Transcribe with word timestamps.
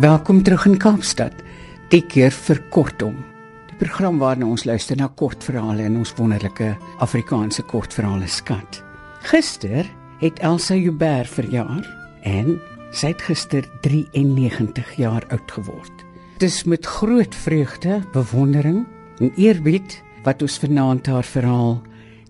Welkom 0.00 0.38
terug 0.42 0.62
in 0.64 0.78
Kaapstad. 0.80 1.34
Die 1.92 2.00
keer 2.00 2.32
vir 2.32 2.56
kortom. 2.72 3.18
Die 3.68 3.74
program 3.82 4.16
waarna 4.16 4.46
ons 4.48 4.62
luister 4.64 4.96
na 4.96 5.10
kortverhale 5.12 5.84
in 5.84 5.98
ons 6.00 6.14
wonderlike 6.16 6.70
Afrikaanse 7.04 7.60
kortverhale 7.68 8.24
skat. 8.24 8.78
Gister 9.28 9.84
het 10.22 10.40
Elsa 10.40 10.78
Joubert 10.78 11.28
verjaar 11.28 11.84
en 12.24 12.56
sy 12.96 13.12
het 13.12 13.26
gister 13.28 13.68
93 13.84 14.96
jaar 14.96 15.26
oud 15.28 15.52
geword. 15.58 16.06
Dis 16.40 16.62
met 16.64 16.88
groot 16.88 17.36
vreugde, 17.36 18.00
bewondering 18.16 18.86
en 19.20 19.36
eerbied 19.36 19.98
wat 20.24 20.40
ons 20.40 20.56
vanaand 20.64 21.12
haar 21.12 21.28
verhaal 21.28 21.82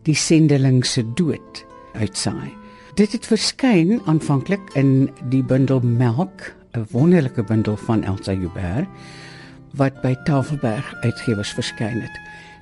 Die 0.08 0.16
sendeling 0.18 0.80
se 0.82 1.04
dood 1.14 1.66
uitsaai. 1.94 2.50
Dit 2.98 3.12
het 3.12 3.26
verskyn 3.30 4.00
aanvanklik 4.10 4.72
in 4.74 5.12
die 5.30 5.44
bundel 5.44 5.84
Melk 5.84 6.56
'n 6.72 6.86
wonderlike 6.90 7.42
bundel 7.42 7.76
van 7.76 8.02
Elsa 8.02 8.32
Joubert 8.32 8.88
wat 9.74 10.00
by 10.02 10.14
Tafelberg 10.24 10.94
Uitgewers 11.02 11.52
verskyn 11.54 12.00
het. 12.00 12.20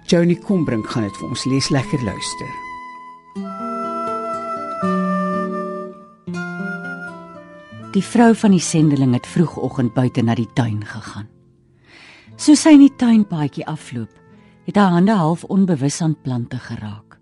Joni 0.09 0.39
Kombrink 0.39 0.87
gaan 0.89 1.03
dit 1.03 1.17
vir 1.17 1.29
ons 1.29 1.45
lees 1.45 1.69
lekker 1.69 2.03
luister. 2.05 2.51
Die 7.93 8.05
vrou 8.05 8.34
van 8.34 8.51
die 8.51 8.62
sendeling 8.62 9.15
het 9.17 9.27
vroegoggend 9.27 9.95
buite 9.95 10.23
na 10.23 10.34
die 10.34 10.48
tuin 10.53 10.84
gegaan. 10.84 11.29
Soos 12.37 12.62
sy 12.62 12.77
in 12.77 12.84
die 12.84 12.97
tuinpaadjie 12.97 13.67
afloop, 13.67 14.12
het 14.69 14.77
haar 14.77 14.93
hande 14.97 15.17
half 15.17 15.45
onbewus 15.45 16.01
aan 16.05 16.17
plante 16.23 16.59
geraak. 16.59 17.19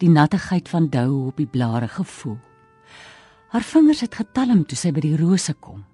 Die 0.00 0.10
nattigheid 0.10 0.68
van 0.68 0.88
dou 0.90 1.26
op 1.26 1.36
die 1.36 1.48
blare 1.48 1.88
gevoel. 1.88 2.38
Haar 3.52 3.62
vingers 3.64 4.00
het 4.00 4.14
getalm 4.14 4.64
toe 4.66 4.76
sy 4.76 4.92
by 4.92 5.04
die 5.04 5.16
rose 5.16 5.54
kom. 5.54 5.84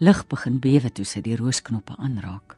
Lig 0.00 0.24
begin 0.26 0.56
bewe 0.60 0.88
toe 0.88 1.04
sy 1.04 1.20
die 1.20 1.36
roosknoppe 1.36 1.92
aanraak. 2.00 2.56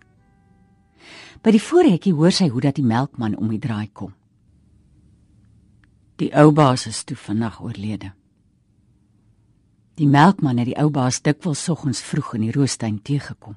By 1.43 1.51
die 1.51 1.63
voorhekkie 1.63 2.15
hoor 2.15 2.31
sy 2.31 2.47
hoe 2.55 2.61
dat 2.63 2.77
die 2.79 2.87
melkman 2.87 3.35
om 3.35 3.51
die 3.51 3.59
draai 3.59 3.91
kom. 3.91 4.13
Die 6.23 6.31
ou 6.39 6.53
baas 6.55 6.87
is 6.87 7.01
toe 7.03 7.17
vannag 7.19 7.59
oorlede. 7.59 8.13
Die 9.99 10.07
melkman 10.07 10.61
het 10.63 10.71
die 10.71 10.79
ou 10.79 10.87
baas 10.95 11.19
dikwels 11.19 11.65
soggens 11.67 12.03
vroeg 12.07 12.37
in 12.39 12.45
die 12.47 12.55
roostuin 12.55 13.01
teëgekom. 13.03 13.57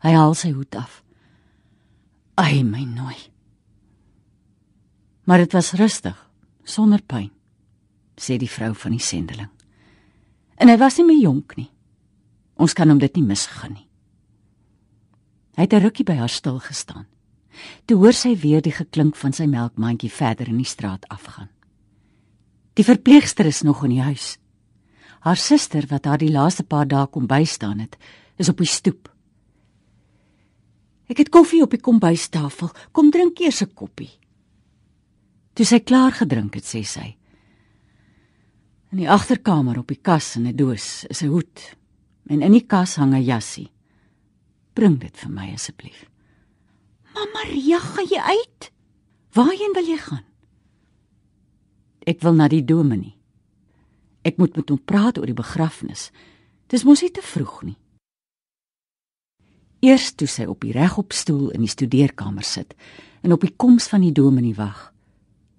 Hy 0.00 0.12
haal 0.16 0.32
sy 0.34 0.54
hoed 0.56 0.78
af. 0.80 1.02
Ai 2.40 2.62
my 2.64 2.86
nooi. 2.88 3.18
Maar 5.28 5.44
dit 5.44 5.52
was 5.52 5.74
rustig, 5.76 6.16
sonder 6.64 7.04
pyn, 7.04 7.28
sê 8.16 8.38
die 8.40 8.48
vrou 8.48 8.72
van 8.74 8.96
die 8.96 9.04
sendeling. 9.04 9.52
En 10.56 10.72
hy 10.72 10.78
was 10.80 10.96
nie 10.96 11.06
meer 11.10 11.20
jonk 11.28 11.54
nie. 11.60 11.68
Ons 12.60 12.76
kan 12.76 12.90
hom 12.92 13.00
dit 13.00 13.16
nie 13.16 13.24
misgaan 13.24 13.72
nie. 13.72 13.86
Hy 15.56 15.64
het 15.64 15.72
'n 15.72 15.82
rukkie 15.82 16.04
by 16.04 16.16
haar 16.20 16.28
stil 16.28 16.58
gestaan. 16.60 17.06
Toe 17.86 17.96
hoor 17.96 18.12
sy 18.12 18.36
weer 18.36 18.62
die 18.62 18.72
geklink 18.72 19.16
van 19.16 19.32
sy 19.32 19.46
melkmandjie 19.46 20.10
verder 20.10 20.48
in 20.48 20.56
die 20.56 20.68
straat 20.68 21.08
afgaan. 21.08 21.48
Die 22.74 22.84
verpleegster 22.84 23.46
is 23.46 23.62
nog 23.62 23.84
in 23.84 23.90
die 23.90 24.02
huis. 24.02 24.38
Haar 25.20 25.36
suster 25.36 25.86
wat 25.90 26.04
haar 26.04 26.18
die 26.18 26.30
laaste 26.30 26.62
paar 26.62 26.86
dae 26.88 27.06
kom 27.06 27.26
bystaan 27.26 27.78
het, 27.78 27.96
is 28.36 28.48
op 28.48 28.56
die 28.56 28.66
stoep. 28.66 29.08
Ek 31.08 31.18
het 31.18 31.28
koffie 31.28 31.62
op 31.62 31.70
die 31.70 31.80
kombuistafel. 31.80 32.70
Kom 32.92 33.10
drink 33.10 33.40
eers 33.40 33.62
'n 33.62 33.74
koppie. 33.74 34.18
Toe 35.54 35.66
sy 35.66 35.80
klaar 35.80 36.12
gedrink 36.12 36.54
het, 36.54 36.64
sê 36.64 36.84
sy: 36.84 37.16
In 38.92 38.98
die 38.98 39.10
agterkamer 39.10 39.78
op 39.78 39.88
die 39.88 40.00
kas 40.00 40.36
in 40.36 40.46
'n 40.46 40.56
doos 40.56 41.04
is 41.04 41.22
'n 41.22 41.28
hoed 41.28 41.79
en 42.30 42.44
in 42.46 42.54
die 42.54 42.66
kas 42.66 42.96
hang 42.96 43.14
'n 43.14 43.24
jassie. 43.24 43.70
Bring 44.74 44.98
dit 45.00 45.16
vir 45.16 45.30
my 45.30 45.52
asseblief. 45.52 46.06
Mamma 47.14 47.32
Maria, 47.34 47.78
gaan 47.78 48.06
jy 48.06 48.20
uit? 48.20 48.72
Waarheen 49.34 49.72
wil 49.74 49.86
jy 49.86 49.98
gaan? 49.98 50.24
Ek 52.06 52.20
wil 52.20 52.34
na 52.34 52.48
die 52.48 52.64
dominee. 52.64 53.16
Ek 54.22 54.36
moet 54.36 54.56
met 54.56 54.68
hom 54.68 54.78
praat 54.84 55.18
oor 55.18 55.26
die 55.26 55.34
begrafnis. 55.34 56.10
Dis 56.66 56.84
mos 56.84 57.02
nie 57.02 57.10
te 57.10 57.22
vroeg 57.22 57.62
nie. 57.62 57.76
Eers 59.80 60.12
toe 60.12 60.28
sy 60.28 60.44
op 60.44 60.60
die 60.60 60.72
regop 60.72 61.12
stoel 61.12 61.50
in 61.50 61.60
die 61.60 61.68
studeerkamer 61.68 62.44
sit 62.44 62.74
en 63.22 63.32
op 63.32 63.40
die 63.40 63.54
koms 63.56 63.88
van 63.88 64.00
die 64.00 64.12
dominee 64.12 64.54
wag, 64.54 64.92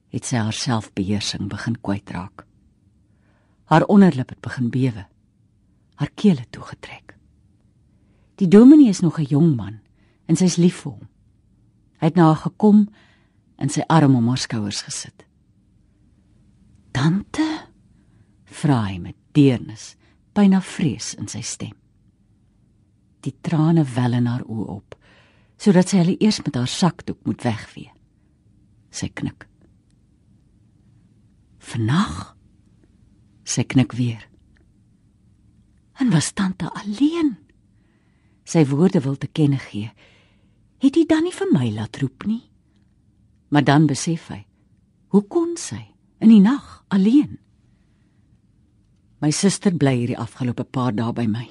het 0.10 0.26
sy 0.26 0.36
haarself 0.36 0.94
beheersing 0.94 1.50
begin 1.50 1.76
kwytraak. 1.82 2.46
Haar 3.66 3.86
onderlip 3.86 4.30
het 4.30 4.42
begin 4.42 4.70
bewe 4.70 5.08
haar 6.02 6.12
kele 6.18 6.46
toegetrek. 6.50 7.14
Die 8.42 8.50
dominee 8.50 8.90
is 8.90 9.00
nog 9.00 9.20
'n 9.20 9.30
jong 9.30 9.56
man 9.56 9.80
en 10.26 10.36
sy's 10.36 10.58
lief 10.58 10.82
vir 10.82 10.92
hom. 10.92 11.08
Hy 12.00 12.06
het 12.08 12.16
na 12.16 12.26
haar 12.26 12.42
gekom 12.50 12.90
en 13.56 13.70
sy 13.70 13.82
arm 13.88 14.16
om 14.16 14.28
haar 14.28 14.38
skouers 14.38 14.82
gesit. 14.82 15.26
"Tante?" 16.92 17.68
vra 18.46 18.86
hy 18.86 18.98
met 18.98 19.16
deernis, 19.32 19.96
byna 20.34 20.62
vrees 20.62 21.14
in 21.14 21.28
sy 21.28 21.42
stem. 21.42 21.78
Die 23.20 23.36
trane 23.42 23.84
wel 23.84 24.14
in 24.14 24.26
haar 24.26 24.44
oë 24.44 24.68
op, 24.68 24.96
sodat 25.58 25.90
sy 25.90 25.98
hulle 25.98 26.18
eers 26.20 26.42
met 26.42 26.56
haar 26.56 26.68
sakdoek 26.68 27.26
moet 27.26 27.42
wegvee. 27.44 27.92
Sy 28.90 29.10
knik. 29.10 29.48
"Vannag?" 31.60 32.36
Sy 33.44 33.64
knik 33.64 33.92
weer 33.92 34.31
en 36.02 36.10
was 36.10 36.32
tante 36.34 36.66
alleen. 36.74 37.36
Sy 38.44 38.66
woorde 38.66 39.04
wil 39.06 39.18
te 39.22 39.30
kenne 39.30 39.60
gee. 39.62 39.92
Het 40.82 40.98
hy 40.98 41.06
dan 41.06 41.28
nie 41.28 41.36
vir 41.36 41.50
my 41.54 41.70
laat 41.76 42.00
roep 42.02 42.26
nie? 42.26 42.42
Maar 43.54 43.68
dan 43.68 43.86
besef 43.86 44.32
hy, 44.34 44.42
hoe 45.14 45.22
kon 45.30 45.54
sy 45.60 45.82
in 46.24 46.32
die 46.34 46.42
nag 46.42 46.82
alleen? 46.90 47.38
My 49.22 49.30
suster 49.36 49.76
bly 49.78 49.94
hierdie 50.00 50.18
afgelope 50.18 50.66
paar 50.66 50.96
dae 50.98 51.14
by 51.14 51.28
my. 51.30 51.46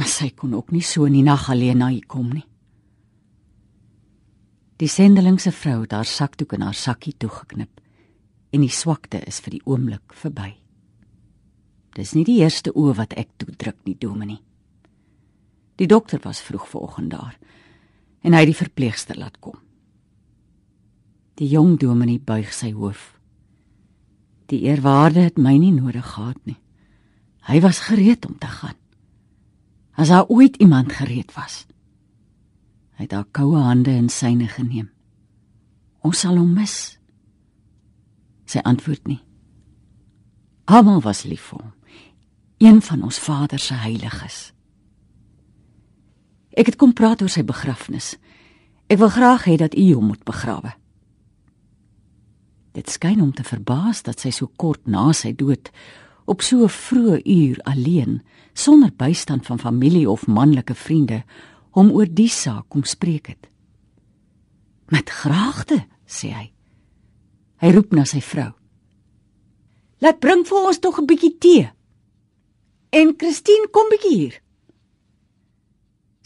Maar 0.00 0.10
sy 0.10 0.32
kon 0.34 0.56
ook 0.56 0.72
nie 0.74 0.82
so 0.82 1.06
in 1.06 1.14
die 1.20 1.26
nag 1.26 1.46
alleen 1.52 1.78
na 1.78 1.92
hier 1.92 2.08
kom 2.10 2.32
nie. 2.32 2.46
Die 4.80 4.88
sendelingse 4.88 5.52
vrou 5.52 5.82
het 5.84 5.94
haar 5.94 6.08
sakdoek 6.08 6.56
in 6.56 6.64
haar 6.64 6.74
sakkie 6.74 7.14
toegeknip 7.20 7.78
en 8.50 8.64
die 8.64 8.72
swakte 8.74 9.20
is 9.28 9.38
vir 9.44 9.58
die 9.58 9.66
oomblik 9.68 10.16
verby. 10.16 10.56
Dis 11.96 12.12
nie 12.14 12.24
die 12.26 12.38
eerste 12.44 12.70
oë 12.76 12.94
wat 13.00 13.16
ek 13.18 13.32
toe 13.40 13.50
druk 13.58 13.78
nie, 13.86 13.96
Dominie. 13.98 14.38
Die 15.80 15.88
dokter 15.90 16.20
was 16.22 16.42
vroeg 16.44 16.68
vanoggend 16.68 17.14
daar 17.16 17.36
en 18.20 18.34
hy 18.36 18.42
het 18.42 18.50
die 18.50 18.58
verpleegster 18.58 19.16
laat 19.16 19.38
kom. 19.40 19.56
Die 21.40 21.48
jong 21.48 21.78
Dominie 21.80 22.20
buig 22.20 22.52
sy 22.52 22.74
hoof. 22.76 23.14
Die 24.52 24.60
eerwaarde 24.68 25.24
het 25.24 25.38
my 25.40 25.54
nie 25.56 25.72
nodig 25.72 26.04
gehad 26.04 26.36
nie. 26.44 26.58
Hy 27.48 27.62
was 27.64 27.80
gereed 27.86 28.26
om 28.28 28.36
te 28.36 28.50
gaan. 28.60 28.76
As 29.96 30.12
daar 30.12 30.28
ooit 30.28 30.60
iemand 30.60 30.92
gereed 30.92 31.32
was. 31.32 31.64
Hy 33.00 33.08
het 33.08 33.16
haar 33.16 33.28
koue 33.32 33.64
hande 33.64 33.96
in 33.96 34.12
syne 34.12 34.50
geneem. 34.52 34.90
Ons 36.04 36.26
sal 36.26 36.36
hom 36.36 36.52
mis. 36.52 36.76
Sy 38.44 38.60
antwoord 38.68 39.08
nie. 39.08 39.22
Almal 40.68 41.00
was 41.00 41.24
lief 41.24 41.48
vir 41.48 41.64
hom 41.64 41.79
een 42.60 42.82
van 42.82 43.02
ons 43.02 43.18
Vader 43.18 43.58
se 43.58 43.74
heiliges. 43.74 44.52
Ek 46.52 46.68
het 46.68 46.76
kom 46.76 46.92
praat 46.92 47.22
oor 47.24 47.32
sy 47.32 47.40
begrafnis. 47.46 48.18
Ek 48.90 49.00
wil 49.00 49.08
graag 49.08 49.46
hê 49.48 49.56
dat 49.56 49.76
u 49.78 49.86
hom 49.94 50.10
moet 50.12 50.24
begrawe. 50.28 50.74
Dit 52.76 52.92
skyn 52.92 53.22
hom 53.22 53.32
te 53.32 53.46
verbaas 53.48 54.04
dat 54.04 54.20
sy 54.20 54.34
so 54.34 54.52
kort 54.60 54.84
na 54.84 55.08
sy 55.16 55.32
dood 55.32 55.72
op 56.28 56.44
so 56.44 56.68
'n 56.68 56.68
vroeë 56.68 57.22
uur 57.24 57.58
alleen 57.64 58.20
sonder 58.52 58.92
bystand 58.92 59.46
van 59.46 59.58
familie 59.58 60.10
of 60.10 60.26
manlike 60.26 60.74
vriende 60.74 61.24
hom 61.70 61.90
oor 61.90 62.06
die 62.06 62.28
saak 62.28 62.68
kom 62.68 62.84
spreek 62.84 63.26
het. 63.26 63.48
Met 64.86 65.10
graagte, 65.10 65.86
sê 66.06 66.28
hy. 66.28 66.52
Hy 67.56 67.72
roep 67.72 67.92
na 67.92 68.04
sy 68.04 68.20
vrou. 68.20 68.52
Laat 70.00 70.20
bring 70.20 70.46
vir 70.46 70.66
ons 70.66 70.78
tog 70.78 70.98
'n 70.98 71.06
bietjie 71.06 71.38
tee. 71.38 71.70
En 72.90 73.12
Christine 73.14 73.68
kom 73.70 73.86
bietjie 73.92 74.16
hier. 74.16 74.36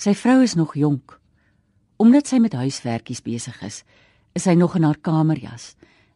Sy 0.01 0.15
vrou 0.17 0.39
is 0.41 0.55
nog 0.57 0.73
jonk. 0.81 1.19
Omdat 2.01 2.31
sy 2.31 2.39
met 2.41 2.57
huiswerkies 2.57 3.21
besig 3.25 3.59
is, 3.67 3.83
is 4.33 4.47
sy 4.49 4.55
nog 4.57 4.79
in 4.79 4.87
haar 4.89 4.97
kamerjas 4.97 5.75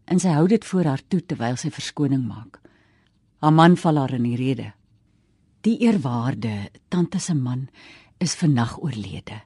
en 0.08 0.16
sy 0.16 0.32
hou 0.32 0.46
dit 0.48 0.64
voor 0.64 0.88
haar 0.88 1.02
toe 1.12 1.20
terwyl 1.20 1.58
sy 1.60 1.68
verskoning 1.68 2.24
maak. 2.24 2.62
Haar 3.44 3.52
man 3.52 3.76
val 3.76 4.00
haar 4.00 4.14
in 4.16 4.24
die 4.24 4.38
rede. 4.40 4.70
Die 5.68 5.76
eerwaarde 5.84 6.70
tante 6.88 7.20
se 7.20 7.36
man 7.36 7.66
is 8.16 8.38
vannag 8.40 8.78
oorlede. 8.80 9.42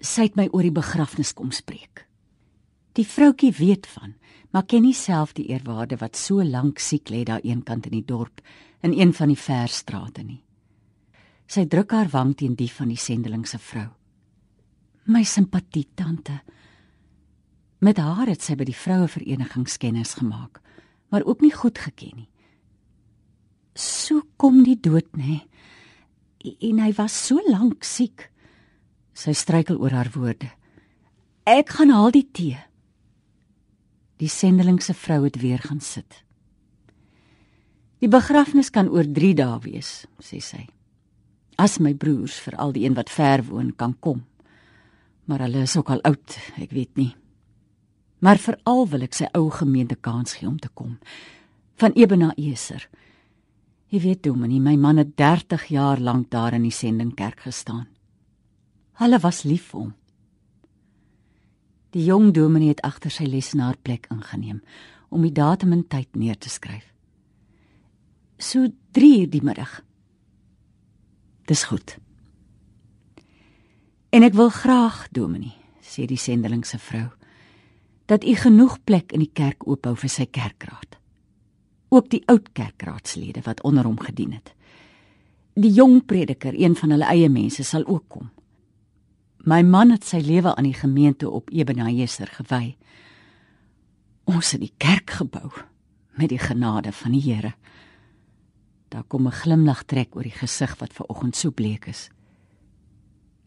Sy 0.00 0.30
het 0.30 0.40
my 0.40 0.48
oor 0.48 0.64
die 0.64 0.72
begrafnis 0.72 1.34
kom 1.36 1.52
spreek. 1.52 2.06
Die 2.96 3.04
vroutjie 3.04 3.52
weet 3.52 3.84
van, 3.84 4.16
maar 4.48 4.64
ken 4.64 4.86
nie 4.88 4.96
self 4.96 5.36
die 5.36 5.50
eerwaarde 5.52 6.00
wat 6.00 6.16
so 6.16 6.40
lank 6.40 6.80
siek 6.80 7.12
lê 7.12 7.26
daar 7.28 7.44
eenkant 7.44 7.90
in 7.90 7.98
die 7.98 8.06
dorp 8.08 8.40
in 8.86 8.94
een 9.00 9.12
van 9.14 9.28
die 9.32 9.38
ver 9.38 9.68
strate 9.68 10.22
nie. 10.22 10.42
Sy 11.46 11.66
druk 11.70 11.90
haar 11.94 12.10
wang 12.12 12.34
teen 12.38 12.54
die 12.58 12.70
van 12.70 12.90
die 12.90 13.00
sendeling 13.00 13.46
se 13.46 13.58
vrou. 13.58 13.88
My 15.10 15.22
simpatie 15.26 15.86
tante. 15.94 16.40
Met 17.82 17.98
haar 18.02 18.30
het 18.30 18.42
sy 18.42 18.56
by 18.58 18.66
die 18.66 18.76
vroue 18.76 19.08
vereniging 19.10 19.66
kennis 19.78 20.14
gemaak, 20.18 20.60
maar 21.10 21.26
ook 21.26 21.42
nie 21.42 21.52
goed 21.54 21.78
geken 21.78 22.16
nie. 22.16 22.28
So 23.74 24.22
kom 24.36 24.62
die 24.64 24.78
dood, 24.80 25.10
nê? 25.18 25.42
En 26.42 26.80
hy 26.80 26.92
was 26.96 27.14
so 27.26 27.42
lank 27.50 27.84
siek. 27.84 28.30
Sy 29.14 29.34
struikel 29.34 29.78
oor 29.82 29.92
haar 29.92 30.10
woorde. 30.14 30.48
Ek 31.46 31.74
gaan 31.76 31.92
haal 31.94 32.14
die 32.14 32.26
tee. 32.32 32.58
Die 34.16 34.30
sendeling 34.32 34.80
se 34.82 34.94
vrou 34.94 35.24
het 35.26 35.36
weer 35.42 35.60
gaan 35.62 35.80
sit. 35.80 36.25
Die 38.02 38.10
begrafnis 38.12 38.68
kan 38.70 38.90
oor 38.92 39.06
3 39.08 39.34
dae 39.38 39.60
wees, 39.64 40.04
sê 40.20 40.40
sy. 40.44 40.66
As 41.56 41.78
my 41.80 41.94
broers, 41.96 42.36
veral 42.44 42.74
die 42.76 42.84
een 42.84 42.96
wat 42.96 43.08
ver 43.08 43.44
woon, 43.48 43.72
kan 43.72 43.94
kom. 44.00 44.24
Maar 45.24 45.46
hulle 45.46 45.64
is 45.64 45.76
ook 45.76 45.90
al 45.90 46.02
oud, 46.04 46.36
ek 46.60 46.74
weet 46.76 46.92
nie. 47.00 47.14
Maar 48.20 48.40
veral 48.40 48.84
wil 48.92 49.06
ek 49.06 49.16
sy 49.16 49.28
ou 49.36 49.48
gemeente 49.50 49.96
kans 49.96 50.36
gee 50.36 50.48
om 50.48 50.58
te 50.60 50.68
kom. 50.68 50.98
Van 51.80 51.96
Ebena 51.96 52.32
Eser. 52.36 52.84
Jy 53.92 54.00
weet, 54.02 54.22
Dominie, 54.26 54.60
my 54.60 54.74
man 54.76 55.00
het 55.00 55.14
30 55.16 55.68
jaar 55.72 56.00
lank 56.00 56.30
daar 56.30 56.56
in 56.56 56.66
die 56.66 56.74
sendingkerk 56.74 57.46
gestaan. 57.46 57.86
Hulle 59.00 59.20
was 59.22 59.44
lief 59.44 59.70
vir 59.70 59.80
hom. 59.80 59.94
Die 61.96 62.04
jong 62.04 62.32
dominee 62.36 62.74
het 62.74 62.82
agter 62.84 63.12
sy 63.12 63.24
lesenaar 63.28 63.76
plek 63.80 64.08
ingeneem 64.12 64.60
om 65.08 65.22
die 65.24 65.32
datum 65.32 65.72
en 65.72 65.86
tyd 65.88 66.16
neer 66.18 66.36
te 66.36 66.50
skryf. 66.52 66.95
So 68.38 68.68
3 68.92 69.20
uur 69.20 69.30
die 69.30 69.42
middag. 69.42 69.82
Dis 71.44 71.64
goed. 71.64 71.96
En 74.10 74.22
ek 74.22 74.34
wil 74.36 74.50
graag, 74.52 75.06
dominee, 75.12 75.56
sê 75.80 76.04
die 76.08 76.20
sendeling 76.20 76.64
se 76.66 76.78
vrou, 76.78 77.08
dat 78.06 78.24
u 78.24 78.34
genoeg 78.34 78.78
plek 78.84 79.12
in 79.12 79.24
die 79.24 79.32
kerk 79.32 79.66
oophou 79.66 79.94
vir 79.96 80.12
sy 80.12 80.26
kerkraad. 80.30 80.98
Ook 81.88 82.10
die 82.12 82.22
oud 82.30 82.52
kerkraadslede 82.52 83.42
wat 83.46 83.62
onder 83.64 83.84
hom 83.88 83.98
gedien 84.00 84.32
het. 84.36 84.52
Die 85.56 85.72
jong 85.72 86.02
prediker, 86.04 86.54
een 86.54 86.76
van 86.76 86.92
hulle 86.92 87.08
eie 87.08 87.28
mense, 87.32 87.64
sal 87.64 87.86
ook 87.86 88.04
kom. 88.08 88.30
My 89.46 89.62
man 89.62 89.94
het 89.94 90.04
sy 90.04 90.20
lewe 90.20 90.52
aan 90.54 90.66
die 90.66 90.76
gemeente 90.76 91.30
op 91.30 91.50
Ebenezer 91.54 92.28
gewy. 92.40 92.76
Ons 94.26 94.52
het 94.52 94.60
die 94.60 94.74
kerk 94.76 95.10
gebou 95.20 95.52
met 96.18 96.28
die 96.28 96.40
genade 96.42 96.92
van 96.92 97.14
die 97.14 97.22
Here. 97.22 97.54
Daar 98.88 99.04
kom 99.04 99.26
'n 99.26 99.32
glimlag 99.32 99.84
trek 99.84 100.16
oor 100.16 100.22
die 100.22 100.38
gesig 100.40 100.78
wat 100.78 100.92
ver 100.92 101.06
oggend 101.08 101.36
so 101.36 101.50
bleek 101.50 101.86
is. 101.86 102.10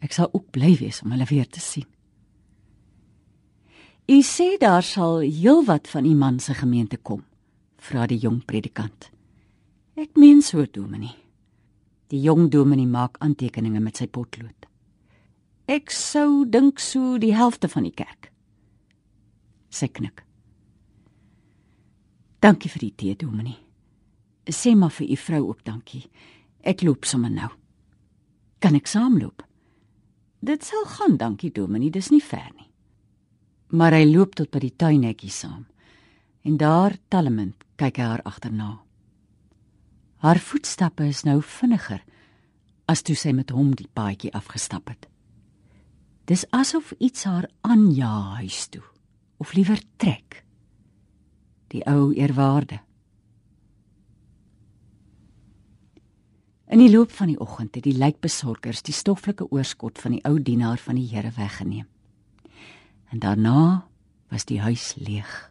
Ek 0.00 0.12
sal 0.12 0.28
ook 0.32 0.50
bly 0.50 0.76
wees 0.76 1.02
om 1.02 1.10
hulle 1.10 1.24
weer 1.24 1.48
te 1.48 1.60
sien. 1.60 1.86
U 4.08 4.22
sê 4.22 4.58
daar 4.58 4.82
sal 4.82 5.18
heelwat 5.18 5.88
van 5.88 6.04
u 6.04 6.14
man 6.14 6.40
se 6.40 6.54
gemeente 6.54 6.96
kom, 6.96 7.24
vra 7.76 8.06
die 8.06 8.18
jong 8.18 8.44
predikant. 8.44 9.10
Ek 9.94 10.16
meen 10.16 10.42
so, 10.42 10.64
dominee. 10.66 11.16
Die 12.08 12.20
jong 12.20 12.50
dominee 12.50 12.86
maak 12.86 13.16
aantekeninge 13.18 13.80
met 13.80 13.96
sy 13.96 14.06
potlood. 14.06 14.66
Ek 15.66 15.90
sou 15.90 16.48
dink 16.48 16.80
so 16.82 17.18
die 17.18 17.34
helfte 17.34 17.68
van 17.68 17.82
die 17.86 17.94
kerk. 17.94 18.32
Sy 19.70 19.86
knik. 19.86 20.24
Dankie 22.40 22.70
vir 22.72 22.80
die 22.80 22.94
tee, 22.96 23.16
Dominee. 23.16 23.69
Sê 24.50 24.74
maar 24.74 24.90
vir 24.90 25.10
u 25.10 25.16
vrou 25.16 25.42
ook 25.48 25.64
dankie. 25.64 26.04
Ek 26.60 26.82
loop 26.82 27.04
sommer 27.04 27.30
nou. 27.30 27.48
Kan 28.58 28.74
ek 28.74 28.90
saamloop? 28.90 29.44
Dit 30.40 30.64
sal 30.64 30.84
gaan, 30.84 31.16
dankie 31.16 31.52
Dominee, 31.52 31.90
dis 31.90 32.10
nie 32.10 32.22
ver 32.24 32.50
nie. 32.56 32.68
Maar 33.70 33.94
hy 34.00 34.04
loop 34.08 34.34
tot 34.34 34.50
by 34.50 34.58
die 34.64 34.74
tuinhekkie 34.76 35.30
saam. 35.30 35.66
En 36.42 36.56
daar 36.56 36.96
talmend 37.08 37.64
kyk 37.76 38.00
hy 38.00 38.08
haar 38.08 38.24
agterna. 38.24 38.80
Haar 40.20 40.40
voetstappe 40.40 41.06
is 41.08 41.22
nou 41.24 41.38
vinniger 41.40 42.02
as 42.90 43.04
toe 43.06 43.14
sy 43.16 43.32
met 43.36 43.52
hom 43.54 43.70
die 43.76 43.88
paadjie 43.94 44.32
afgestap 44.34 44.90
het. 44.90 45.06
Dis 46.26 46.44
asof 46.50 46.92
iets 46.98 47.24
haar 47.24 47.48
aanjaag 47.62 48.40
huis 48.42 48.66
toe 48.68 48.84
of 49.40 49.54
liewer 49.56 49.80
trek. 49.96 50.42
Die 51.70 51.84
ou 51.86 52.12
eerwaarde. 52.12 52.80
In 56.70 56.78
die 56.78 56.90
loop 56.90 57.10
van 57.10 57.26
die 57.26 57.40
oggend 57.42 57.74
het 57.74 57.82
die 57.82 57.96
lijkbesorgers 57.98 58.84
die 58.86 58.94
stoffelike 58.94 59.48
oorskot 59.50 59.98
van 59.98 60.12
die 60.14 60.20
ou 60.22 60.36
dienaar 60.38 60.78
van 60.78 60.94
die 60.94 61.08
Here 61.10 61.32
weggeneem. 61.34 61.88
En 63.10 63.18
daarna 63.18 63.86
was 64.30 64.44
die 64.46 64.60
huis 64.62 64.94
leeg. 64.94 65.50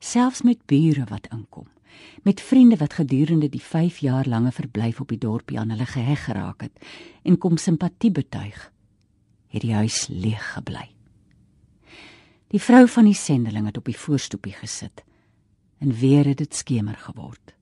Selfs 0.00 0.40
met 0.42 0.64
bure 0.64 1.04
wat 1.10 1.28
inkom, 1.28 1.66
met 2.22 2.40
vriende 2.40 2.78
wat 2.80 2.96
gedurende 2.96 3.50
die 3.52 3.60
5 3.60 3.98
jaar 3.98 4.24
lange 4.24 4.52
verblyf 4.52 5.00
op 5.00 5.12
die 5.12 5.20
dorpie 5.20 5.58
aan 5.60 5.74
hulle 5.76 5.86
geheg 5.86 6.24
geraak 6.24 6.64
het 6.64 6.86
en 7.22 7.38
kom 7.38 7.60
simpatie 7.60 8.10
betuig 8.10 8.70
het 9.52 9.62
die 9.62 9.74
huis 9.74 10.06
leeg 10.08 10.46
gebly. 10.54 10.88
Die 12.48 12.62
vrou 12.62 12.88
van 12.88 13.04
die 13.04 13.18
sendeling 13.18 13.66
het 13.68 13.76
op 13.76 13.84
die 13.84 13.98
voorstoepie 13.98 14.56
gesit 14.56 15.04
en 15.78 15.92
weer 15.92 16.24
het 16.32 16.40
dit 16.40 16.54
skemer 16.54 16.96
geword. 16.96 17.53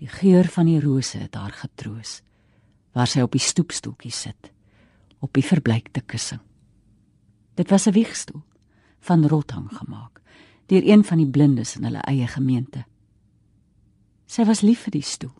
Die 0.00 0.08
geur 0.08 0.48
van 0.48 0.66
die 0.66 0.80
rose 0.80 1.18
het 1.20 1.36
haar 1.36 1.52
getroos 1.52 2.20
waar 2.96 3.06
sy 3.06 3.22
op 3.22 3.36
die 3.36 3.42
stoepstoeltjie 3.42 4.12
sit 4.14 4.50
op 5.20 5.34
die 5.36 5.44
verbleikte 5.44 6.00
kussing. 6.00 6.40
Dit 7.54 7.70
was 7.70 7.86
'n 7.86 7.92
wiegstoel 7.92 8.42
van 9.00 9.28
rothang 9.28 9.68
gemaak 9.68 10.20
deur 10.66 10.82
een 10.82 11.04
van 11.04 11.18
die 11.18 11.30
blindes 11.30 11.76
in 11.76 11.84
hulle 11.84 12.00
eie 12.00 12.26
gemeente. 12.26 12.84
Sy 14.26 14.44
was 14.44 14.60
lief 14.60 14.80
vir 14.80 14.90
die 14.90 15.02
stoel. 15.02 15.34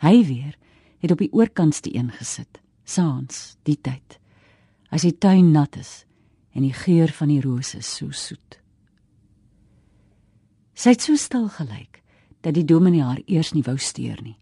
Hy 0.00 0.24
weer 0.26 0.56
het 0.98 1.10
op 1.10 1.18
die 1.18 1.32
oorkant 1.32 1.82
die 1.82 1.96
een 1.96 2.10
gesit 2.10 2.60
saans 2.84 3.56
die 3.64 3.76
tyd 3.80 4.18
as 4.92 5.04
die 5.04 5.16
tuin 5.18 5.50
nat 5.52 5.76
is 5.80 6.04
en 6.54 6.62
die 6.62 6.76
geur 6.76 7.12
van 7.12 7.32
die 7.32 7.40
rose 7.44 7.80
so 7.82 8.12
soet 8.12 8.60
sy 10.74 10.94
het 10.94 11.04
so 11.04 11.16
stil 11.16 11.48
gelyk 11.48 12.03
dat 12.44 12.54
die 12.54 12.64
dominee 12.68 13.02
haar 13.02 13.22
eers 13.26 13.54
nie 13.56 13.64
wou 13.64 13.78
steur 13.80 14.20
nie. 14.22 14.36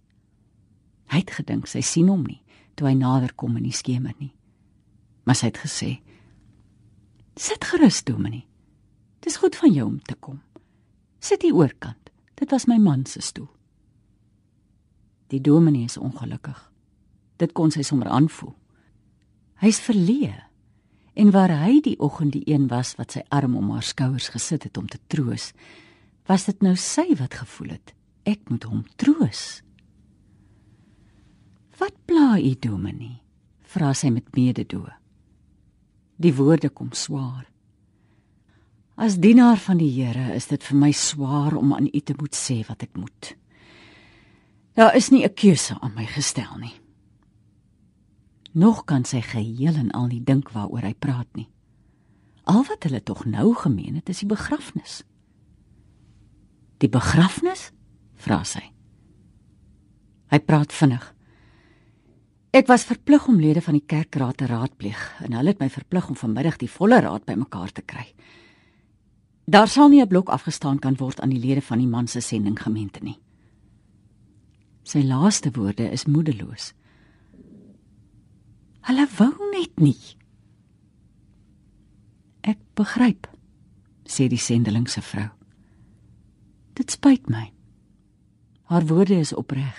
Hy 1.13 1.23
het 1.23 1.31
gedink 1.31 1.69
sy 1.71 1.81
sien 1.87 2.09
hom 2.11 2.25
nie 2.27 2.41
toe 2.75 2.89
hy 2.89 2.95
nader 2.97 3.35
kom 3.37 3.59
in 3.61 3.67
die 3.67 3.77
skemer 3.77 4.15
nie. 4.19 4.33
Maar 5.29 5.39
sy 5.39 5.51
het 5.53 5.61
gesê 5.63 5.91
sit 7.39 7.65
gerus 7.65 8.03
dominee. 8.05 8.47
Dis 9.23 9.39
goed 9.41 9.57
van 9.57 9.73
jou 9.73 9.87
om 9.87 10.01
te 10.03 10.17
kom. 10.19 10.41
Sit 11.23 11.45
hier 11.47 11.55
oorkant. 11.57 12.11
Dit 12.35 12.51
was 12.51 12.67
my 12.67 12.79
man 12.83 13.07
se 13.07 13.23
stoel. 13.23 13.49
Die 15.31 15.41
dominee 15.41 15.87
is 15.89 15.97
ongelukkig. 15.97 16.59
Dit 17.39 17.55
kon 17.57 17.71
sy 17.71 17.85
sommer 17.87 18.11
aanvoel. 18.11 18.53
Hy's 19.63 19.79
verleë. 19.81 20.35
En 21.15 21.31
waar 21.31 21.53
hy 21.63 21.79
die 21.85 21.99
oggend 22.01 22.35
die 22.35 22.45
een 22.49 22.67
was 22.69 22.97
wat 22.99 23.15
sy 23.15 23.23
arm 23.31 23.55
om 23.57 23.71
haar 23.73 23.87
skouers 23.87 24.31
gesit 24.33 24.67
het 24.67 24.77
om 24.81 24.89
te 24.89 24.99
troos, 25.13 25.53
was 26.29 26.45
dit 26.45 26.63
nou 26.63 26.77
sy 26.77 27.15
wat 27.19 27.35
gevoel 27.35 27.77
het 27.77 27.95
ek 28.29 28.51
moet 28.51 28.65
hom 28.65 28.85
troos. 28.97 29.63
Wat 31.79 31.95
pla 32.07 32.39
u 32.39 32.55
dominee? 32.55 33.19
vra 33.73 33.95
sy 33.97 34.11
met 34.13 34.29
mededoe. 34.37 34.91
Die 36.21 36.35
woorde 36.37 36.69
kom 36.69 36.91
swaar. 36.93 37.47
As 39.01 39.17
dienaar 39.17 39.57
van 39.65 39.81
die 39.81 39.89
Here 39.91 40.35
is 40.37 40.51
dit 40.51 40.63
vir 40.69 40.77
my 40.79 40.91
swaar 40.93 41.57
om 41.57 41.73
aan 41.73 41.89
u 41.89 42.01
te 42.01 42.15
moet 42.19 42.37
sê 42.37 42.61
wat 42.69 42.85
ek 42.85 42.93
moet. 43.01 43.33
Daar 44.77 44.95
is 44.97 45.11
nie 45.11 45.25
'n 45.25 45.35
keuse 45.35 45.81
aan 45.81 45.95
my 45.95 46.07
gestel 46.07 46.57
nie. 46.59 46.75
Nog 48.53 48.85
kan 48.85 49.05
sy 49.05 49.21
geheel 49.21 49.75
en 49.75 49.91
al 49.91 50.07
nie 50.07 50.21
dink 50.21 50.51
waaroor 50.53 50.83
hy 50.83 50.95
praat 50.95 51.29
nie. 51.35 51.49
Al 52.45 52.65
wat 52.65 52.83
hulle 52.83 53.03
tog 53.03 53.25
nou 53.25 53.55
gemeen 53.55 53.95
het, 53.95 54.09
is 54.09 54.19
die 54.19 54.29
begrafnis. 54.29 55.03
Die 56.83 56.91
begrafnis? 56.91 57.71
vra 58.23 58.43
sy. 58.47 58.63
Hy 60.31 60.39
praat 60.47 60.75
vinnig. 60.75 61.03
Ek 62.53 62.69
was 62.69 62.85
verplig 62.87 63.25
om 63.31 63.41
lede 63.41 63.63
van 63.65 63.79
die 63.79 63.87
kerkraad 63.89 64.39
te 64.39 64.47
raadpleeg 64.51 65.01
en 65.27 65.35
hulle 65.39 65.55
het 65.55 65.63
my 65.63 65.69
verplig 65.73 66.09
om 66.13 66.19
vanmiddag 66.19 66.59
die 66.61 66.71
volle 66.71 67.01
raad 67.03 67.25
bymekaar 67.27 67.73
te 67.73 67.83
kry. 67.83 68.05
Daar 69.47 69.69
sal 69.69 69.89
nie 69.89 70.03
'n 70.03 70.09
blok 70.09 70.29
afgestaan 70.29 70.79
kan 70.79 70.97
word 70.97 71.21
aan 71.21 71.31
die 71.31 71.41
lede 71.41 71.63
van 71.63 71.79
die 71.79 71.87
man 71.87 72.07
se 72.07 72.21
sending 72.21 72.59
gemeente 72.59 73.01
nie. 73.03 73.19
Sy 74.85 75.03
laaste 75.03 75.51
woorde 75.51 75.91
is 75.91 76.07
moedeloos. 76.07 76.73
Hulle 78.83 79.07
wou 79.19 79.51
net 79.53 79.81
nie. 79.81 80.17
Ek 82.43 82.59
begryp, 82.75 83.27
sê 84.05 84.29
die 84.29 84.39
sendeling 84.39 84.89
se 84.89 85.01
vrou. 85.01 85.42
Dit 86.83 86.97
spyt 86.97 87.29
my. 87.31 87.45
Haar 88.67 88.83
woorde 88.91 89.15
is 89.15 89.31
opreg. 89.39 89.77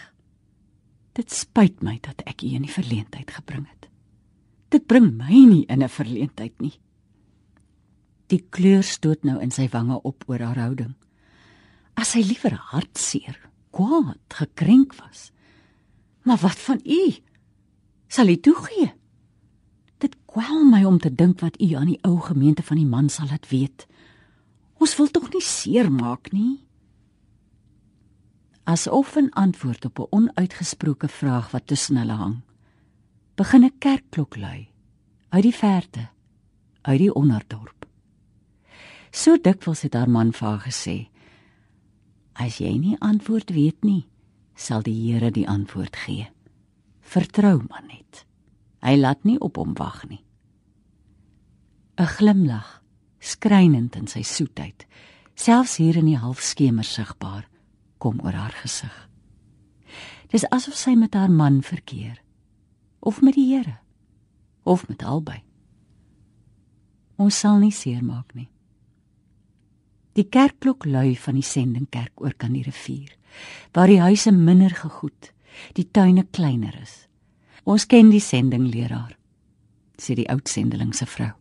Dit 1.20 1.34
spyt 1.36 1.82
my 1.84 1.98
dat 2.00 2.22
ek 2.24 2.46
u 2.48 2.54
in 2.56 2.64
die 2.64 2.72
verleentheid 2.72 3.34
gebring 3.36 3.66
het. 3.68 3.90
Dit 4.72 4.88
bring 4.88 5.10
my 5.18 5.42
nie 5.50 5.66
in 5.68 5.84
'n 5.84 5.92
verleentheid 5.92 6.56
nie. 6.64 6.80
Die 8.32 8.40
kleur 8.40 8.84
stoot 8.84 9.24
nou 9.24 9.36
in 9.42 9.52
sy 9.52 9.68
wange 9.68 10.00
op 10.02 10.24
oor 10.28 10.40
haar 10.40 10.56
houding. 10.56 10.96
As 11.94 12.14
hy 12.14 12.24
liewer 12.24 12.56
hartseer, 12.72 13.38
kwaad, 13.72 14.24
gekrenk 14.30 14.96
was. 14.96 15.32
Maar 16.24 16.38
wat 16.38 16.58
van 16.58 16.80
u? 16.86 17.16
Sal 18.08 18.28
u 18.28 18.38
toegee? 18.40 18.94
Dit 19.98 20.16
kwel 20.26 20.64
my 20.66 20.84
om 20.84 21.00
te 21.00 21.16
dink 21.16 21.40
wat 21.40 21.62
u 21.62 21.74
aan 21.74 21.88
die 21.88 22.04
ou 22.04 22.20
gemeente 22.20 22.64
van 22.64 22.78
die 22.78 22.88
man 22.88 23.10
sal 23.10 23.28
laat 23.28 23.50
weet. 23.50 23.88
Ons 24.80 24.96
wil 24.96 25.12
tog 25.12 25.34
nie 25.34 25.42
seermaak 25.42 26.32
nie. 26.32 26.64
Asof 28.64 29.16
'n 29.16 29.30
antwoord 29.30 29.86
op 29.86 30.00
'n 30.00 30.08
onuitgesproke 30.10 31.08
vraag 31.08 31.52
wat 31.52 31.68
tussen 31.68 31.98
hulle 31.98 32.14
hang, 32.14 32.42
begin 33.36 33.64
'n 33.64 33.78
kerkklok 33.78 34.36
lui 34.36 34.70
uit 35.30 35.44
die 35.44 35.56
verte, 35.56 36.10
uit 36.82 37.00
die 37.00 37.14
onderdorp. 37.14 37.86
So 39.12 39.38
dikwels 39.38 39.82
het 39.82 39.94
haar 39.94 40.10
man 40.10 40.32
vir 40.32 40.48
haar 40.48 40.60
gesê: 40.60 41.08
"As 42.34 42.58
jy 42.58 42.78
nie 42.78 43.00
antwoord 43.00 43.50
weet 43.50 43.84
nie, 43.84 44.08
sal 44.56 44.82
die 44.82 45.12
Here 45.12 45.32
die 45.32 45.48
antwoord 45.48 45.96
gee. 45.96 46.30
Vertrou 47.00 47.62
maar 47.70 47.84
net. 47.88 48.26
Hy 48.82 48.96
laat 48.96 49.24
nie 49.24 49.40
op 49.40 49.56
hom 49.56 49.74
wag 49.74 50.08
nie." 50.08 50.24
'n 51.98 52.06
Glimlag, 52.06 52.82
skrynend 53.20 53.96
in 53.96 54.08
sy 54.08 54.22
soetheid, 54.22 54.86
selfs 55.36 55.78
hier 55.78 55.98
in 55.98 56.06
die 56.06 56.18
halfskemer 56.18 56.84
sigbaar 56.84 57.48
kom 58.04 58.20
oor 58.24 58.36
haar 58.36 58.56
gesig. 58.60 58.94
Dis 60.34 60.44
asof 60.52 60.76
sy 60.76 60.98
met 61.00 61.16
haar 61.16 61.32
man 61.32 61.62
verkeer 61.64 62.20
of 63.00 63.22
met 63.22 63.38
die 63.38 63.48
Here 63.54 63.80
of 64.64 64.88
met 64.88 65.04
albei. 65.04 65.44
Ons 67.20 67.40
sal 67.44 67.60
nie 67.62 67.72
seermaak 67.72 68.34
nie. 68.36 68.50
Die 70.14 70.28
kerkklok 70.30 70.86
lui 70.86 71.16
van 71.18 71.38
die 71.40 71.46
sendingkerk 71.46 72.22
oor 72.22 72.36
kan 72.38 72.54
die 72.54 72.64
rivier, 72.66 73.12
waar 73.74 73.90
die 73.90 74.02
huise 74.02 74.32
minder 74.32 74.74
gegoed, 74.78 75.32
die 75.78 75.88
tuine 75.90 76.24
kleiner 76.32 76.76
is. 76.82 77.08
Ons 77.66 77.88
ken 77.90 78.12
die 78.14 78.22
sendingleraar, 78.22 79.16
sê 79.98 80.16
die 80.18 80.30
oud 80.30 80.50
sendeling 80.50 80.94
se 80.96 81.08
vrou. 81.10 81.32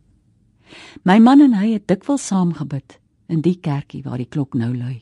My 1.05 1.19
man 1.21 1.43
en 1.45 1.57
hy 1.59 1.75
het 1.75 1.87
dikwels 1.89 2.25
saam 2.31 2.53
gebid 2.57 2.97
in 3.29 3.43
die 3.45 3.59
kerkie 3.61 4.03
waar 4.05 4.21
die 4.21 4.29
klok 4.29 4.57
nou 4.57 4.71
lui. 4.73 5.01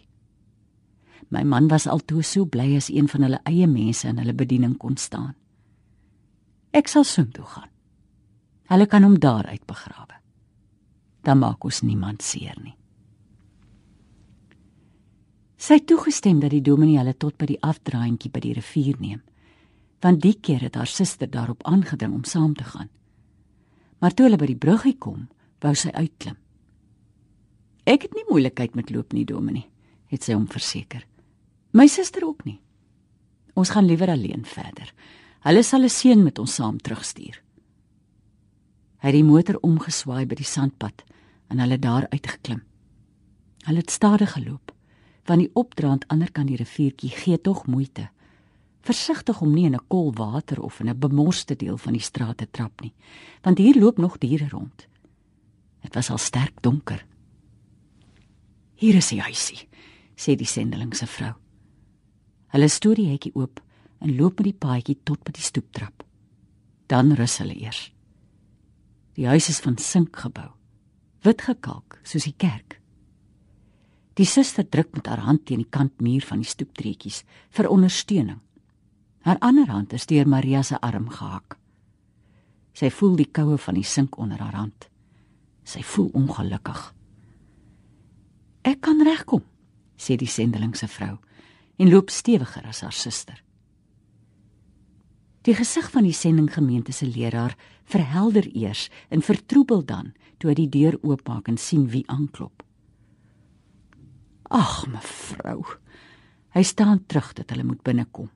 My 1.31 1.43
man 1.47 1.69
was 1.71 1.87
altoe 1.87 2.23
so 2.27 2.45
bly 2.45 2.75
as 2.75 2.89
een 2.91 3.07
van 3.07 3.23
hulle 3.23 3.39
eie 3.47 3.67
mense 3.67 4.07
in 4.07 4.19
hulle 4.19 4.35
bediening 4.35 4.75
kon 4.77 4.97
staan. 4.99 5.31
Ek 6.75 6.91
sal 6.91 7.05
soontoe 7.07 7.45
gaan. 7.47 7.69
Hulle 8.71 8.87
kan 8.87 9.03
hom 9.03 9.17
daar 9.19 9.47
uit 9.47 9.63
begrawe. 9.67 10.19
Dan 11.23 11.39
maak 11.39 11.63
ons 11.63 11.81
niemand 11.87 12.23
seer 12.23 12.55
nie. 12.59 12.75
Sy 15.61 15.77
het 15.77 15.85
toegestem 15.87 16.39
dat 16.41 16.51
die 16.51 16.63
dominee 16.65 16.97
hulle 16.97 17.13
tot 17.15 17.37
by 17.37 17.47
die 17.51 17.59
afdraaientjie 17.61 18.31
by 18.33 18.41
die 18.43 18.55
rivier 18.57 18.97
neem, 18.99 19.19
want 20.01 20.23
die 20.23 20.33
keer 20.33 20.63
het 20.65 20.79
haar 20.79 20.89
suster 20.89 21.29
daarop 21.29 21.61
aangedring 21.69 22.15
om 22.17 22.23
saam 22.25 22.55
te 22.57 22.65
gaan. 22.65 22.89
Maar 24.01 24.15
toe 24.17 24.25
hulle 24.25 24.39
by 24.41 24.49
die 24.49 24.57
bruggie 24.57 24.95
kom, 24.97 25.27
wou 25.61 25.75
sy 25.77 25.93
uitklim. 25.93 26.39
Ek 27.85 28.07
het 28.07 28.17
nie 28.17 28.25
moeilikheid 28.27 28.75
met 28.75 28.89
loop 28.89 29.13
nie, 29.13 29.27
dominee, 29.29 29.67
het 30.09 30.25
sy 30.25 30.33
hom 30.33 30.49
verseker. 30.49 31.05
My 31.71 31.87
suster 31.87 32.25
ook 32.27 32.43
nie. 32.43 32.59
Ons 33.55 33.69
gaan 33.69 33.85
liewer 33.85 34.09
alleen 34.09 34.45
verder. 34.45 34.93
Hulle 35.41 35.63
sal 35.63 35.83
'n 35.83 35.89
seun 35.89 36.23
met 36.23 36.39
ons 36.39 36.53
saam 36.53 36.77
terugstuur. 36.77 37.41
Hy 39.01 39.07
het 39.07 39.13
die 39.13 39.23
motor 39.23 39.57
omgeswaai 39.61 40.25
by 40.25 40.35
die 40.35 40.45
sandpad 40.45 41.03
en 41.49 41.59
hulle 41.59 41.79
daar 41.79 42.05
uitgeklim. 42.09 42.61
Hulle 43.65 43.77
het 43.77 43.89
stadig 43.89 44.31
geloop, 44.31 44.71
want 45.25 45.39
die 45.39 45.51
opdraand 45.53 46.07
ander 46.07 46.31
kant 46.31 46.47
die 46.47 46.57
riviertjie 46.57 47.09
gee 47.09 47.41
tog 47.41 47.65
moeite. 47.67 48.09
Versigtig 48.81 49.41
om 49.41 49.53
nie 49.53 49.65
in 49.65 49.75
'n 49.75 49.87
kol 49.87 50.13
water 50.13 50.61
of 50.61 50.79
in 50.79 50.89
'n 50.89 50.99
bemorste 50.99 51.55
deel 51.55 51.77
van 51.77 51.93
die 51.93 52.01
straat 52.01 52.37
te 52.37 52.47
trap 52.51 52.81
nie, 52.81 52.93
want 53.41 53.57
hier 53.57 53.79
loop 53.79 53.97
nog 53.97 54.17
diere 54.17 54.49
rond. 54.49 54.87
Dit 55.81 55.93
was 55.93 56.09
al 56.09 56.17
sterk 56.17 56.61
donker. 56.61 57.05
Hier 58.75 58.95
is 58.95 59.09
die 59.09 59.21
huisie, 59.21 59.67
sê 60.15 60.35
die 60.35 60.45
sendeling 60.45 60.95
se 60.95 61.07
vrou. 61.07 61.33
Hulle 62.51 62.67
stoot 62.67 62.99
die 62.99 63.09
hekkie 63.11 63.31
oop 63.39 63.61
en 64.01 64.15
loop 64.17 64.41
met 64.41 64.49
die 64.49 64.59
paadjie 64.65 64.97
tot 65.07 65.23
by 65.23 65.33
die 65.35 65.45
stoeptrap. 65.45 66.03
Dan 66.91 67.13
rus 67.15 67.37
hulle 67.39 67.55
eers. 67.55 67.85
Die 69.15 69.27
huis 69.27 69.47
is 69.51 69.61
van 69.63 69.77
sink 69.79 70.17
gebou, 70.19 70.49
wit 71.23 71.43
gekalk 71.47 71.99
soos 72.03 72.27
die 72.27 72.35
kerk. 72.35 72.79
Die 74.19 74.27
suster 74.27 74.67
druk 74.67 74.91
met 74.95 75.07
haar 75.07 75.23
hand 75.23 75.45
teen 75.47 75.63
die 75.63 75.71
kantmuur 75.71 76.25
van 76.27 76.43
die 76.43 76.49
stoeptreetjies 76.49 77.21
vir 77.55 77.69
ondersteuning. 77.71 78.41
Haar 79.23 79.39
ander 79.39 79.69
hand 79.71 79.93
is 79.93 80.07
deur 80.09 80.27
Maria 80.27 80.63
se 80.63 80.79
arm 80.81 81.07
gehak. 81.09 81.55
Sy 82.73 82.89
voel 82.91 83.15
die 83.19 83.29
koue 83.31 83.57
van 83.61 83.77
die 83.77 83.87
sink 83.87 84.17
onder 84.17 84.41
haar 84.41 84.57
hand. 84.57 84.89
Sy 85.63 85.83
voel 85.85 86.09
ongelukkig. 86.17 86.81
Ek 88.67 88.81
kan 88.83 89.03
regkom, 89.05 89.43
sê 89.95 90.17
die 90.17 90.29
sendeling 90.29 90.75
se 90.75 90.89
vrou 90.91 91.19
en 91.81 91.89
loop 91.89 92.11
stewiger 92.13 92.67
as 92.69 92.83
haar 92.85 92.93
suster. 92.93 93.39
Die 95.41 95.55
gesig 95.57 95.87
van 95.89 96.05
die 96.05 96.13
sendinggemeente 96.13 96.93
se 96.93 97.07
leraar 97.09 97.55
verhelder 97.89 98.45
eers 98.53 98.89
en 99.09 99.25
vertroebel 99.25 99.81
dan 99.85 100.11
toe 100.37 100.51
hy 100.51 100.57
die 100.59 100.69
deur 100.69 100.99
oopmaak 101.01 101.49
en 101.49 101.57
sien 101.57 101.87
wie 101.89 102.03
aanklop. 102.05 102.61
Ag, 104.53 104.85
mevrou. 104.91 105.63
Hy 106.53 106.63
staan 106.67 107.01
terug 107.07 107.31
dat 107.39 107.49
hulle 107.49 107.65
moet 107.65 107.81
binnekom. 107.81 108.29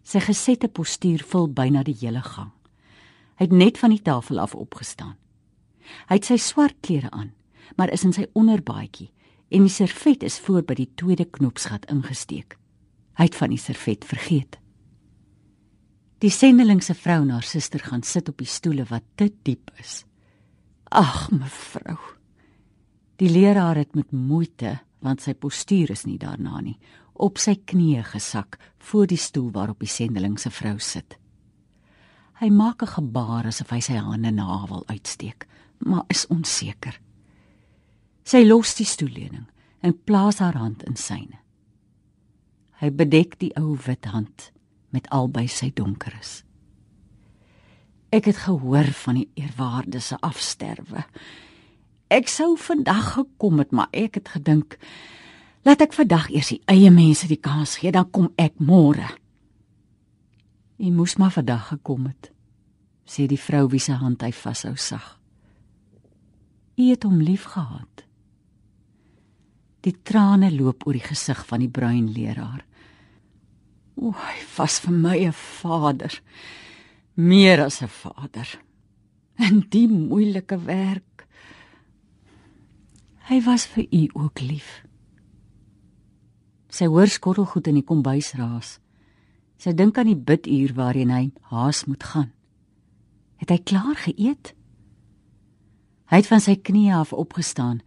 Sy 0.00 0.22
gesette 0.24 0.70
postuur 0.72 1.24
vul 1.28 1.50
byna 1.52 1.82
die 1.84 1.96
hele 2.00 2.22
gang. 2.24 2.54
Hy 3.36 3.44
het 3.44 3.52
net 3.52 3.80
van 3.82 3.92
die 3.92 4.02
tafel 4.02 4.40
af 4.40 4.56
opgestaan. 4.56 5.18
Hy 6.08 6.16
het 6.16 6.30
sy 6.30 6.38
swart 6.40 6.78
klere 6.80 7.10
aan, 7.12 7.34
maar 7.76 7.92
is 7.92 8.06
in 8.08 8.16
sy 8.16 8.24
onderbaadjie 8.32 9.10
en 9.48 9.64
die 9.64 9.72
servet 9.72 10.22
is 10.22 10.38
voor 10.44 10.62
by 10.62 10.74
die 10.74 10.90
tweede 10.94 11.24
knoopsgat 11.24 11.88
ingesteek. 11.92 12.56
Hy 13.18 13.28
het 13.28 13.38
van 13.38 13.50
die 13.50 13.60
servet 13.60 14.04
vergeet. 14.04 14.58
Die 16.18 16.30
sendeling 16.34 16.82
se 16.82 16.94
vrou 16.98 17.22
en 17.22 17.30
haar 17.30 17.46
suster 17.46 17.80
gaan 17.80 18.02
sit 18.02 18.28
op 18.28 18.38
die 18.38 18.50
stoele 18.50 18.84
wat 18.90 19.04
te 19.14 19.30
diep 19.46 19.70
is. 19.78 20.04
Ag, 20.90 21.28
mevrou. 21.30 21.98
Die 23.18 23.30
leraar 23.30 23.78
het 23.78 23.94
met 23.94 24.12
moeite, 24.12 24.78
want 25.02 25.22
sy 25.22 25.34
postuur 25.34 25.92
is 25.94 26.04
nie 26.06 26.18
daarna 26.18 26.60
nie, 26.62 26.76
op 27.14 27.38
sy 27.38 27.56
knieë 27.58 28.04
gesak 28.12 28.58
voor 28.90 29.08
die 29.10 29.18
stoel 29.18 29.50
waarop 29.54 29.82
die 29.82 29.90
sendeling 29.90 30.38
se 30.38 30.50
vrou 30.54 30.76
sit. 30.78 31.18
Hy 32.38 32.50
maak 32.50 32.82
'n 32.82 32.94
gebaar 32.94 33.46
asof 33.46 33.70
hy 33.70 33.80
sy 33.80 33.98
hande 33.98 34.30
na 34.30 34.44
haar 34.46 34.68
wil 34.68 34.84
uitsteek, 34.86 35.46
maar 35.78 36.04
is 36.08 36.26
onseker. 36.26 37.00
Sy 38.28 38.42
los 38.44 38.74
die 38.76 38.84
stoelleuning 38.84 39.46
en 39.80 39.94
plaas 40.04 40.42
haar 40.42 40.58
hand 40.60 40.82
in 40.84 40.98
syne. 41.00 41.38
Hy 42.82 42.90
bedek 42.92 43.38
die 43.40 43.54
ou 43.56 43.72
wit 43.86 44.04
hand 44.12 44.50
met 44.92 45.08
albei 45.14 45.46
sy 45.48 45.70
donkeres. 45.72 46.42
Ek 48.12 48.28
het 48.28 48.42
gehoor 48.44 48.90
van 49.02 49.20
die 49.20 49.28
eerwaarde 49.40 50.00
se 50.04 50.18
afsterwe. 50.24 51.06
Ek 52.12 52.28
sou 52.28 52.54
vandag 52.60 53.14
gekom 53.14 53.62
het, 53.62 53.72
maar 53.72 53.88
ek 53.92 54.20
het 54.20 54.28
gedink 54.36 54.76
laat 55.64 55.82
ek 55.84 55.96
vandag 55.96 56.28
eers 56.32 56.52
die 56.52 56.62
eie 56.68 56.90
mense 56.92 57.28
die 57.28 57.40
kans 57.40 57.78
gee, 57.80 57.92
dan 57.92 58.08
kom 58.12 58.30
ek 58.40 58.60
môre. 58.60 59.08
Jy 60.78 60.92
moes 60.94 61.16
maar 61.20 61.32
vandag 61.34 61.70
gekom 61.72 62.06
het, 62.08 62.30
sê 63.08 63.26
die 63.28 63.40
vrou 63.40 63.66
wie 63.72 63.82
se 63.82 63.96
hand 63.96 64.24
hy 64.24 64.30
vashou 64.32 64.76
sag. 64.76 65.16
Jy 66.78 66.92
het 66.92 67.08
hom 67.08 67.20
liefgehad. 67.24 68.07
Die 69.88 69.96
trane 70.04 70.50
loop 70.52 70.84
oor 70.84 70.98
die 70.98 71.06
gesig 71.06 71.38
van 71.48 71.62
die 71.64 71.72
bruin 71.72 72.10
leraar. 72.12 72.60
O, 73.96 74.12
hy 74.12 74.36
was 74.58 74.78
vir 74.84 74.92
my 74.92 75.16
'n 75.24 75.32
vader. 75.32 76.12
Meer 77.16 77.64
as 77.64 77.80
'n 77.82 77.88
vader. 77.88 78.48
En 79.36 79.64
die 79.70 79.88
moeilike 79.88 80.58
werk. 80.64 81.26
Hy 83.28 83.40
was 83.44 83.66
vir 83.66 83.86
u 83.90 84.08
ook 84.12 84.40
lief. 84.40 84.84
Sy 86.68 86.86
hoor 86.86 87.06
skottelgoed 87.06 87.66
in 87.66 87.74
die 87.74 87.84
kombuis 87.84 88.32
raas. 88.32 88.80
Sy 89.58 89.72
dink 89.72 89.98
aan 89.98 90.06
die 90.06 90.16
biduur 90.16 90.74
waarheen 90.74 91.10
hy 91.10 91.30
haas 91.40 91.84
moet 91.84 92.04
gaan. 92.04 92.32
Het 93.36 93.50
hy 93.50 93.58
klaar 93.58 93.96
geëet? 93.96 94.54
Hy 96.08 96.16
het 96.16 96.26
van 96.26 96.40
sy 96.40 96.56
knieë 96.56 96.94
af 96.94 97.12
opgestaan 97.12 97.80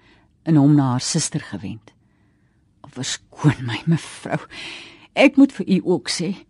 en 0.43 0.55
hom 0.55 0.75
na 0.75 0.91
haar 0.91 1.01
suster 1.01 1.41
gewend. 1.41 1.93
"Verskoon 2.91 3.65
my, 3.65 3.81
mevrou. 3.86 4.39
Ek 5.13 5.38
moet 5.38 5.51
vir 5.53 5.69
u 5.69 5.81
ook 5.83 6.10
sê, 6.10 6.45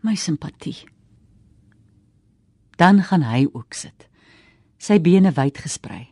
My 0.00 0.14
simpatie. 0.14 0.76
Dan 2.76 3.02
gaan 3.02 3.22
hy 3.26 3.48
ook 3.52 3.74
sit. 3.74 4.06
Sy 4.78 5.00
bene 5.02 5.32
wyd 5.34 5.58
gesprei, 5.58 6.04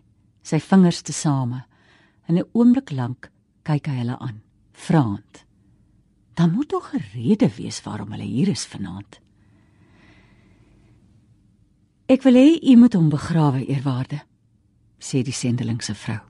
sy 0.42 0.58
vingers 0.58 1.04
tesame. 1.06 1.62
In 2.26 2.38
'n 2.38 2.48
oomblik 2.52 2.90
lank 2.90 3.30
kyk 3.62 3.86
hy 3.86 3.96
hulle 4.02 4.18
aan, 4.18 4.42
vraend. 4.72 5.44
Dan 6.34 6.50
moet 6.50 6.68
tog 6.68 6.92
'n 6.94 7.04
rede 7.14 7.48
wees 7.56 7.82
waarom 7.82 8.10
hulle 8.10 8.24
hier 8.24 8.48
is 8.48 8.66
vanaand. 8.66 9.20
Ek 12.08 12.22
wil 12.22 12.34
hê 12.34 12.58
u 12.62 12.76
moet 12.76 12.94
hom 12.94 13.08
begrawe, 13.08 13.66
eerwaarde, 13.66 14.22
sê 14.98 15.22
die 15.22 15.32
sendeling 15.32 15.82
se 15.82 15.94
vrou. 15.94 16.20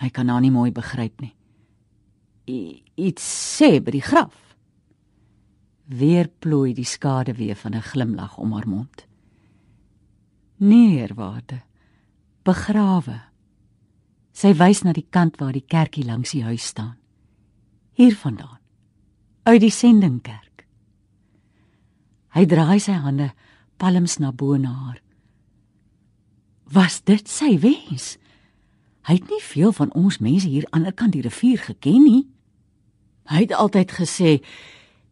Hy 0.00 0.08
kan 0.10 0.28
haar 0.32 0.40
nie 0.40 0.52
mooi 0.52 0.70
begryp 0.72 1.20
nie. 1.20 1.34
I, 2.48 2.82
iets 2.96 3.24
sê 3.58 3.78
by 3.84 3.92
die 3.94 4.04
graf. 4.04 4.36
Weer 5.90 6.30
plooi 6.40 6.72
die 6.74 6.88
skade 6.88 7.34
weer 7.36 7.56
van 7.56 7.74
'n 7.74 7.82
glimlag 7.82 8.38
om 8.38 8.52
haar 8.52 8.68
mond. 8.68 9.06
Neerwaarde. 10.56 11.62
Begrawe. 12.42 13.20
Sy 14.32 14.54
wys 14.54 14.82
na 14.82 14.92
die 14.92 15.06
kant 15.10 15.36
waar 15.36 15.52
die 15.52 15.66
kerkie 15.66 16.04
langs 16.04 16.30
die 16.30 16.44
huis 16.44 16.66
staan. 16.66 16.96
Hiervandaan. 17.92 18.58
Uit 19.42 19.60
die 19.60 19.70
sendingkerk. 19.70 20.66
Hy 22.28 22.46
draai 22.46 22.78
sy 22.80 22.92
hande 22.92 23.32
palms 23.76 24.18
na 24.18 24.30
bo 24.32 24.56
na 24.56 24.72
haar. 24.72 25.02
Was 26.70 27.00
dit 27.02 27.28
sy 27.28 27.58
wens? 27.58 28.19
Hy 29.08 29.16
het 29.16 29.30
nie 29.30 29.42
veel 29.42 29.72
van 29.72 29.92
ons 29.96 30.18
mense 30.18 30.48
hier 30.48 30.66
aan 30.70 30.84
die 30.84 30.90
ander 30.90 30.92
kant 30.92 31.12
die 31.12 31.24
rivier 31.24 31.58
geken 31.58 32.02
nie. 32.04 32.28
Hy 33.30 33.46
het 33.46 33.52
altyd 33.52 33.92
gesê: 33.92 34.42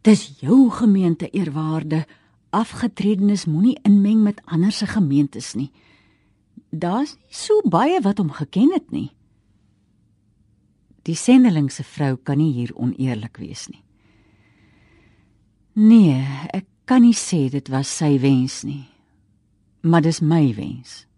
"Dis 0.01 0.39
jou 0.39 0.69
gemeente, 0.69 1.29
eerwaarde. 1.29 2.05
Afgetredenes 2.49 3.45
moenie 3.45 3.79
inmeng 3.83 4.23
met 4.23 4.41
ander 4.45 4.71
se 4.71 4.87
gemeentes 4.87 5.53
nie." 5.53 5.71
Daar's 6.69 7.15
nie 7.15 7.33
so 7.33 7.61
baie 7.65 8.01
wat 8.01 8.17
hom 8.17 8.31
geken 8.31 8.73
het 8.73 8.91
nie. 8.91 9.09
Die 11.01 11.15
sendeling 11.15 11.71
se 11.71 11.83
vrou 11.83 12.17
kan 12.17 12.37
nie 12.37 12.53
hier 12.53 12.75
oneerlik 12.75 13.37
wees 13.37 13.67
nie. 13.67 13.83
Nee, 15.73 16.21
ek 16.53 16.65
kan 16.85 17.01
nie 17.01 17.15
sê 17.15 17.49
dit 17.49 17.67
was 17.69 17.97
sy 17.97 18.19
wens 18.19 18.63
nie. 18.63 18.85
Maar 19.81 20.01
dis 20.01 20.19
my 20.21 20.53
wens. 20.55 21.08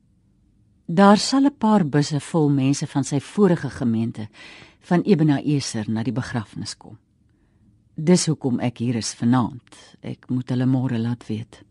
Daar 0.93 1.17
sal 1.17 1.45
'n 1.45 1.57
paar 1.57 1.85
busse 1.87 2.19
vol 2.19 2.49
mense 2.49 2.87
van 2.87 3.03
sy 3.03 3.19
vorige 3.19 3.69
gemeente 3.69 4.29
van 4.79 5.01
Ebenezer 5.01 5.89
na 5.89 6.03
die 6.03 6.11
begrafnis 6.11 6.77
kom. 6.77 6.97
Dis 7.95 8.25
hoekom 8.25 8.59
ek 8.59 8.77
hier 8.77 8.95
is 8.95 9.13
vanaand. 9.13 9.95
Ek 10.01 10.29
moet 10.29 10.49
hulle 10.49 10.65
môre 10.65 10.99
laat 10.99 11.27
weet. 11.27 11.63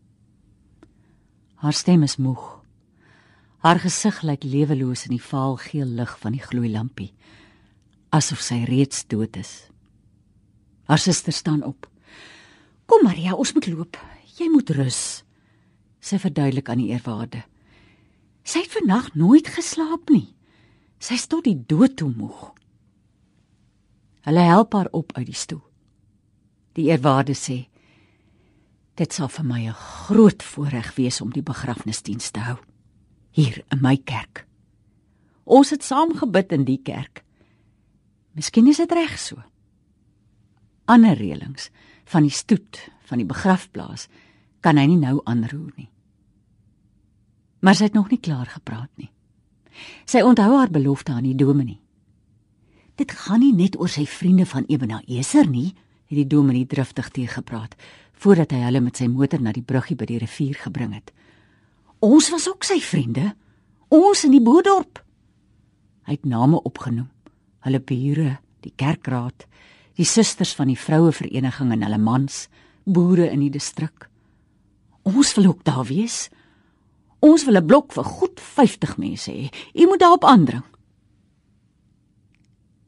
Haar 1.55 1.73
stem 1.73 2.03
is 2.03 2.17
moeg. 2.17 2.63
Haar 3.57 3.79
gesig 3.79 4.21
lyk 4.21 4.43
leweloos 4.43 5.05
in 5.05 5.11
die 5.11 5.23
vaal 5.23 5.55
geel 5.55 5.87
lig 5.87 6.19
van 6.19 6.31
die 6.31 6.41
gloeilampie, 6.41 7.13
asof 8.09 8.41
sy 8.41 8.63
reeds 8.63 9.07
dood 9.07 9.37
is. 9.37 9.69
Haar 10.83 10.97
suster 10.99 11.33
staan 11.33 11.63
op. 11.63 11.89
"Kom 12.85 13.03
Maria, 13.03 13.33
ons 13.33 13.53
moet 13.53 13.67
loop. 13.67 13.97
Jy 14.37 14.49
moet 14.49 14.69
rus." 14.69 15.23
Sy 15.99 16.17
verduidelik 16.17 16.69
aan 16.69 16.77
die 16.77 16.89
eerwaarde. 16.89 17.50
Sy 18.43 18.63
het 18.63 18.73
vannag 18.73 19.13
nooit 19.13 19.47
geslaap 19.47 20.09
nie. 20.09 20.33
Sy 21.01 21.17
is 21.17 21.27
tot 21.29 21.45
die 21.45 21.57
dood 21.57 21.95
toe 21.97 22.11
moeg. 22.13 22.51
Hulle 24.25 24.45
help 24.45 24.73
haar 24.77 24.89
op 24.91 25.13
uit 25.17 25.25
die 25.25 25.37
stoel. 25.37 25.63
Die 26.77 26.89
eerwaarde 26.89 27.33
sê: 27.33 27.67
"Dit 28.95 29.13
sal 29.13 29.27
vir 29.27 29.45
my 29.45 29.67
'n 29.67 29.73
groot 29.73 30.43
voorreg 30.43 30.95
wees 30.95 31.21
om 31.21 31.31
die 31.31 31.43
begrafnisdiens 31.43 32.31
te 32.31 32.39
hou 32.39 32.57
hier 33.31 33.63
in 33.71 33.81
my 33.81 33.97
kerk. 33.97 34.45
Ons 35.43 35.69
het 35.69 35.83
saam 35.83 36.13
gebid 36.17 36.51
in 36.51 36.65
die 36.65 36.81
kerk. 36.83 37.23
Miskien 38.31 38.67
is 38.67 38.77
dit 38.77 38.91
reg 38.91 39.19
so. 39.19 39.41
Ander 40.85 41.15
reëlings 41.17 41.69
van 42.05 42.21
die 42.21 42.35
stoet 42.35 42.89
van 43.03 43.17
die 43.17 43.27
begrafplaas 43.27 44.07
kan 44.59 44.77
hy 44.77 44.85
nie 44.85 44.99
nou 44.99 45.21
aanroer 45.25 45.71
nie 45.75 45.89
maar 47.61 47.77
sy 47.77 47.87
het 47.89 47.97
nog 47.97 48.09
nie 48.11 48.19
klaar 48.19 48.49
gepraat 48.49 48.89
nie. 48.97 49.09
Sy 50.05 50.21
onthou 50.25 50.49
haar 50.57 50.71
belofte 50.73 51.13
aan 51.13 51.27
die 51.29 51.37
dominee. 51.37 51.79
Dit 52.99 53.13
gaan 53.15 53.39
nie 53.41 53.53
net 53.55 53.77
oor 53.79 53.89
sy 53.89 54.03
vriende 54.05 54.45
van 54.45 54.67
Ebenezer 54.69 55.47
nie, 55.49 55.71
het 56.11 56.17
die 56.19 56.27
dominee 56.27 56.67
driftig 56.67 57.09
teëgepraat 57.15 57.77
voordat 58.21 58.51
hy 58.53 58.59
hulle 58.67 58.83
met 58.85 58.99
sy 58.99 59.07
motor 59.09 59.41
na 59.41 59.53
die 59.55 59.65
bruggie 59.65 59.95
by 59.97 60.05
die 60.05 60.19
rivier 60.21 60.59
gebring 60.61 60.91
het. 60.93 61.09
Ons 62.05 62.27
was 62.29 62.45
ook 62.49 62.65
sy 62.67 62.77
vriende, 62.83 63.31
ons 63.89 64.21
in 64.27 64.35
die 64.35 64.43
boedorp. 64.43 64.99
Hy 66.05 66.19
het 66.19 66.27
name 66.29 66.59
opgenoem, 66.61 67.09
hulle 67.65 67.81
bure, 67.81 68.35
die 68.61 68.73
kerkraad, 68.77 69.47
die 69.97 70.05
susters 70.05 70.53
van 70.57 70.69
die 70.69 70.77
vrouevereniging 70.77 71.73
en 71.73 71.85
hulle 71.87 72.01
mans, 72.01 72.43
boere 72.85 73.25
in 73.31 73.41
die 73.45 73.51
distrik. 73.53 74.05
Ons 75.09 75.33
wil 75.37 75.51
ook 75.51 75.65
daar 75.65 75.87
wees. 75.89 76.27
Ons 77.21 77.45
wil 77.45 77.57
'n 77.57 77.65
blok 77.65 77.93
vir 77.93 78.03
goed 78.03 78.39
50 78.39 78.97
mense 78.97 79.31
hê. 79.31 79.49
U 79.75 79.85
moet 79.87 79.99
daarop 79.99 80.23
aandring. 80.25 80.65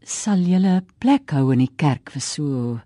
Sal 0.03 0.39
julle 0.39 0.81
'n 0.81 0.87
plek 0.99 1.31
hou 1.31 1.51
in 1.53 1.59
die 1.59 1.75
kerk 1.75 2.09
vir 2.09 2.21
so 2.21 2.79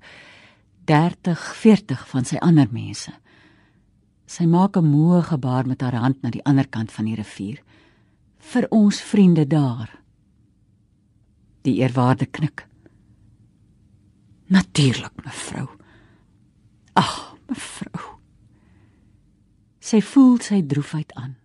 30, 0.85 1.39
40 1.55 2.07
van 2.07 2.25
sy 2.25 2.37
ander 2.37 2.67
mense? 2.71 3.11
Sy 4.25 4.45
maak 4.45 4.75
'n 4.77 4.91
moe 4.91 5.21
gebaar 5.21 5.65
met 5.65 5.81
haar 5.81 5.95
hand 5.95 6.21
na 6.21 6.29
die 6.29 6.43
ander 6.45 6.67
kant 6.67 6.91
van 6.91 7.05
die 7.05 7.15
rivier. 7.15 7.63
Vir 8.39 8.67
ons 8.69 9.01
vriende 9.01 9.47
daar. 9.47 9.89
Die 11.61 11.79
eerwaarde 11.79 12.25
knik. 12.25 12.67
Natuurlik, 14.47 15.25
mevrou. 15.25 15.67
Ag, 16.93 17.35
mevrou. 17.47 18.16
Sy 19.87 20.01
voel 20.03 20.39
sy 20.43 20.61
droefheid 20.67 21.13
aan. 21.15 21.37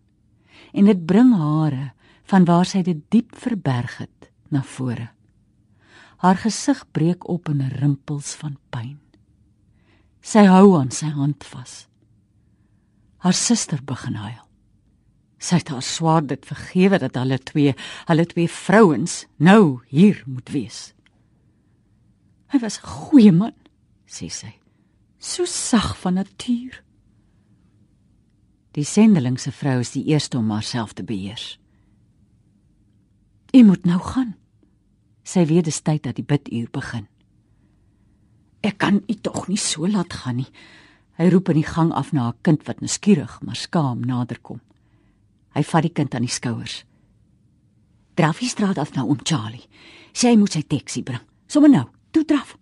En 0.74 0.88
dit 0.88 1.06
bring 1.06 1.30
hare 1.38 1.92
van 2.30 2.46
waar 2.48 2.66
sy 2.66 2.82
dit 2.82 2.98
diep 3.12 3.36
verberg 3.38 4.00
het 4.02 4.30
na 4.50 4.64
vore. 4.66 5.10
Haar 6.22 6.38
gesig 6.42 6.82
breek 6.94 7.28
op 7.30 7.50
in 7.52 7.62
rimpels 7.78 8.34
van 8.40 8.56
pyn. 8.74 8.98
Sy 10.22 10.46
hou 10.46 10.74
aan 10.78 10.90
sy 10.94 11.10
hand 11.14 11.44
vas. 11.50 11.84
Haar 13.22 13.34
suster 13.34 13.82
begin 13.86 14.18
huil. 14.18 14.42
Sy 15.42 15.58
het 15.58 15.70
haar 15.74 15.82
swaar 15.82 16.22
dit 16.26 16.46
vergewe 16.46 16.98
dat 17.02 17.18
hulle 17.18 17.38
twee, 17.42 17.74
hulle 18.06 18.26
twee 18.30 18.50
vrouens 18.50 19.24
nou 19.42 19.82
hier 19.90 20.22
moet 20.26 20.50
wees. 20.54 20.92
Hy 22.54 22.58
was 22.62 22.78
'n 22.78 22.86
goeie 22.86 23.32
man, 23.32 23.54
sê 24.06 24.30
sy. 24.30 24.54
So 25.18 25.44
sag 25.44 25.98
van 25.98 26.14
natuur. 26.14 26.82
Die 28.72 28.84
sendeling 28.84 29.36
se 29.40 29.52
vrou 29.52 29.80
is 29.80 29.92
die 29.92 30.04
eerste 30.08 30.38
om 30.38 30.50
haarself 30.50 30.92
te 30.92 31.04
beheers. 31.04 31.58
"U 33.52 33.64
moet 33.64 33.84
nou 33.84 34.00
gaan." 34.00 34.36
Sy 35.22 35.44
weet 35.46 35.64
dit 35.64 35.66
is 35.66 35.80
tyd 35.80 36.02
dat 36.02 36.16
die 36.16 36.24
biduur 36.24 36.70
begin. 36.70 37.06
"Ek 38.60 38.78
kan 38.78 39.02
u 39.06 39.14
tog 39.14 39.48
nie 39.48 39.58
so 39.58 39.88
laat 39.88 40.12
gaan 40.12 40.36
nie." 40.36 40.50
Hy 41.18 41.28
roep 41.28 41.48
in 41.48 41.60
die 41.60 41.68
gang 41.68 41.92
af 41.92 42.12
na 42.12 42.28
'n 42.28 42.38
kind 42.42 42.66
wat 42.66 42.80
nuuskierig 42.80 43.42
maar 43.42 43.56
skaam 43.56 44.00
naderkom. 44.00 44.60
Hy 45.54 45.62
vat 45.62 45.82
die 45.82 45.92
kind 45.92 46.14
aan 46.14 46.22
die 46.22 46.30
skouers. 46.30 46.84
"Draf 48.14 48.38
die 48.38 48.48
straat 48.48 48.78
af 48.78 48.94
na 48.94 49.04
oom 49.04 49.20
Charlie. 49.22 49.68
Sê 50.12 50.28
hy 50.28 50.36
moet 50.36 50.52
sy 50.52 50.62
taxi 50.62 51.02
bring. 51.02 51.20
Sommige 51.46 51.72
nou, 51.72 51.88
toe 52.10 52.24
draf." 52.24 52.56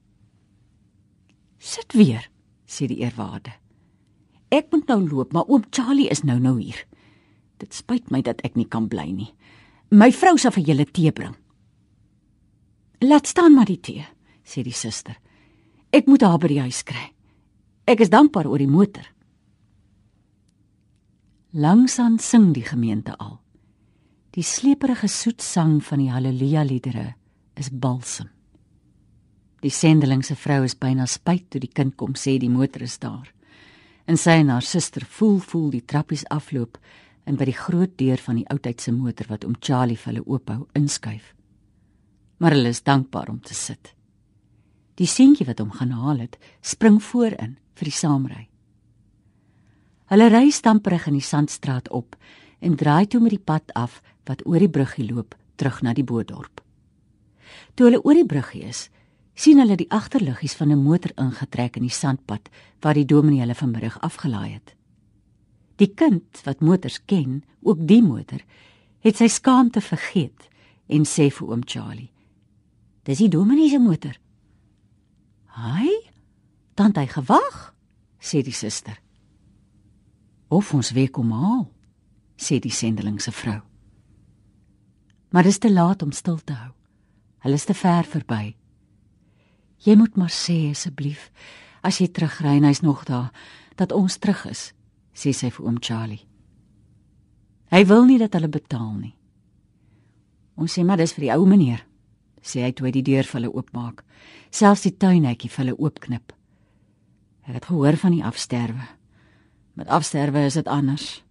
"Sit 1.58 1.92
weer," 1.92 2.30
sê 2.66 2.86
die 2.86 2.98
eerwaarde. 2.98 3.59
Ek 4.50 4.72
moet 4.74 4.88
nou 4.90 5.00
loop, 5.06 5.32
maar 5.32 5.46
oom 5.46 5.62
Charlie 5.70 6.10
is 6.10 6.24
nou 6.26 6.38
nou 6.42 6.56
hier. 6.58 6.78
Dit 7.62 7.76
spyt 7.76 8.10
my 8.10 8.22
dat 8.26 8.42
ek 8.46 8.56
nie 8.58 8.66
kan 8.66 8.88
bly 8.90 9.06
nie. 9.14 9.30
My 9.94 10.10
vrou 10.14 10.36
sal 10.38 10.54
vir 10.56 10.66
julle 10.72 10.86
tee 10.90 11.12
bring. 11.14 11.36
Laat 13.06 13.30
staan 13.30 13.54
maar 13.54 13.70
die 13.70 13.80
tee, 13.80 14.04
sê 14.44 14.64
die 14.66 14.74
suster. 14.74 15.16
Ek 15.94 16.10
moet 16.10 16.26
haar 16.26 16.38
by 16.42 16.50
die 16.50 16.60
huis 16.66 16.82
kry. 16.86 17.10
Ek 17.86 18.02
is 18.02 18.10
dankbaar 18.10 18.50
oor 18.50 18.60
die 18.62 18.70
motor. 18.70 19.06
Langsaan 21.54 22.18
sing 22.22 22.52
die 22.54 22.66
gemeente 22.66 23.16
al. 23.18 23.38
Die 24.34 24.46
sleeperige 24.46 25.08
soet 25.10 25.42
sang 25.42 25.80
van 25.82 25.98
die 25.98 26.10
haleluja 26.10 26.62
liedere 26.66 27.14
is 27.58 27.70
balsem. 27.70 28.28
Die 29.60 29.74
sendeling 29.74 30.22
se 30.24 30.36
vrou 30.38 30.62
is 30.64 30.78
byna 30.78 31.06
spyt 31.10 31.50
toe 31.50 31.60
die 31.62 31.74
kind 31.74 31.96
kom 31.98 32.14
sê 32.14 32.38
die 32.38 32.50
motor 32.50 32.86
is 32.86 32.98
daar 33.02 33.28
en 34.10 34.18
sy 34.18 34.40
en 34.42 34.48
haar 34.50 34.66
suster 34.66 35.04
voel 35.06 35.38
voel 35.38 35.68
die 35.70 35.84
trappies 35.86 36.24
afloop 36.34 36.80
en 37.30 37.36
by 37.38 37.46
die 37.46 37.54
groot 37.54 37.92
deur 38.00 38.18
van 38.18 38.40
die 38.40 38.48
oudheidse 38.50 38.90
motor 38.90 39.28
wat 39.30 39.44
om 39.46 39.54
Charlie 39.62 39.98
vir 40.00 40.10
hulle 40.10 40.24
oophou 40.26 40.64
inskuif. 40.74 41.28
Maar 42.42 42.56
hulle 42.56 42.72
is 42.74 42.82
dankbaar 42.82 43.30
om 43.30 43.38
te 43.44 43.54
sit. 43.54 43.92
Die 44.98 45.06
seentjie 45.06 45.46
wat 45.46 45.62
hom 45.62 45.70
gaan 45.76 45.94
haal 45.94 46.24
het, 46.24 46.38
spring 46.60 46.98
voorin 47.02 47.54
vir 47.78 47.86
die 47.86 47.94
saamry. 47.94 48.42
Hulle 50.10 50.26
ry 50.32 50.50
stamperig 50.50 51.06
in 51.06 51.20
die 51.20 51.28
sandstraat 51.28 51.92
op 51.94 52.18
en 52.58 52.74
draai 52.76 53.06
toe 53.06 53.20
met 53.22 53.36
die 53.36 53.44
pad 53.52 53.70
af 53.78 54.00
wat 54.26 54.42
oor 54.42 54.58
die 54.58 54.72
bruggie 54.72 55.06
loop 55.06 55.38
terug 55.54 55.84
na 55.86 55.94
die 55.94 56.04
bootdorp. 56.04 56.64
Toe 57.78 57.86
hulle 57.86 58.02
oor 58.02 58.18
die 58.18 58.26
bruggie 58.26 58.66
is, 58.66 58.88
sien 59.40 59.60
hulle 59.62 59.78
die 59.80 59.88
agterliggies 59.88 60.54
van 60.58 60.70
'n 60.70 60.82
motor 60.82 61.12
ingetrek 61.16 61.76
in 61.76 61.86
die 61.88 61.98
sandpad 62.02 62.50
waar 62.80 62.94
die 62.94 63.04
dominee 63.04 63.40
hulle 63.40 63.54
vanmiddag 63.54 64.00
afgelaai 64.00 64.52
het. 64.52 64.74
Die 65.76 65.94
kind 65.94 66.40
wat 66.44 66.60
motors 66.60 67.04
ken, 67.04 67.44
ook 67.62 67.86
die 67.88 68.02
motor, 68.02 68.40
het 69.00 69.16
sy 69.16 69.28
skaamte 69.28 69.80
vergeet 69.80 70.48
en 70.86 71.04
sê 71.04 71.30
vir 71.30 71.48
oom 71.48 71.62
Charlie: 71.64 72.12
"Dis 73.02 73.18
die 73.18 73.28
dominee 73.28 73.68
se 73.68 73.78
motor." 73.78 74.16
"Hy? 75.46 75.88
Dan 76.74 76.92
hy 76.94 77.06
gewag," 77.06 77.74
sê 78.18 78.42
die 78.42 78.52
suster. 78.52 79.00
"Of 80.48 80.74
ons 80.74 80.90
weer 80.90 81.10
kom 81.10 81.30
haal," 81.32 81.72
sê 82.36 82.58
die 82.58 82.72
sendeling 82.72 83.20
se 83.20 83.32
vrou. 83.32 83.60
Maar 85.30 85.42
dit 85.42 85.52
is 85.52 85.58
te 85.58 85.72
laat 85.72 86.02
om 86.02 86.12
stil 86.12 86.38
te 86.44 86.52
hou. 86.52 86.72
Hulle 87.38 87.54
is 87.54 87.64
te 87.64 87.74
ver 87.74 88.04
verby. 88.04 88.59
Jy 89.86 89.96
moet 89.96 90.16
maar 90.16 90.32
sê 90.32 90.70
asseblief 90.70 91.30
as 91.82 92.00
jy 92.00 92.10
terugry 92.12 92.58
en 92.58 92.66
hy's 92.68 92.82
nog 92.84 93.06
daar 93.08 93.30
dat 93.80 93.94
ons 93.96 94.18
terug 94.20 94.44
is, 94.50 94.72
sê 95.16 95.32
sy 95.32 95.48
vir 95.48 95.64
oom 95.64 95.78
Charlie. 95.80 96.26
Hy 97.72 97.84
wil 97.88 98.04
nie 98.04 98.18
dat 98.20 98.34
hulle 98.36 98.50
betaal 98.52 98.92
nie. 98.98 99.14
Ons 100.60 100.74
sê 100.76 100.84
maar 100.84 101.00
dis 101.00 101.14
vir 101.16 101.24
die 101.24 101.32
ou 101.32 101.46
meneer, 101.48 101.84
sê 102.42 102.66
hy 102.66 102.72
toe 102.76 102.88
hy 102.88 102.92
die 102.98 103.06
deur 103.06 103.24
vir 103.24 103.38
hulle 103.38 103.52
oopmaak, 103.54 104.02
selfs 104.52 104.84
die 104.84 104.96
tuinhekkie 105.00 105.48
vir 105.48 105.64
hulle 105.64 105.78
oopknip. 105.78 106.34
Ek 107.48 107.56
het 107.56 107.70
gehoor 107.70 107.96
van 107.96 108.16
die 108.16 108.24
afsterwe. 108.26 108.84
Met 109.78 109.88
afsterwe 109.88 110.44
is 110.50 110.58
dit 110.58 110.68
anders. 110.68 111.22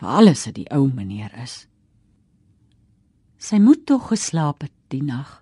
Vir 0.00 0.08
alles 0.08 0.46
het 0.48 0.56
die 0.56 0.66
ou 0.74 0.88
meneer 0.90 1.30
is. 1.38 1.66
Sy 3.38 3.60
moet 3.62 3.86
tog 3.86 4.08
geslaap 4.10 4.66
het 4.66 4.74
die 4.90 5.02
nag. 5.02 5.41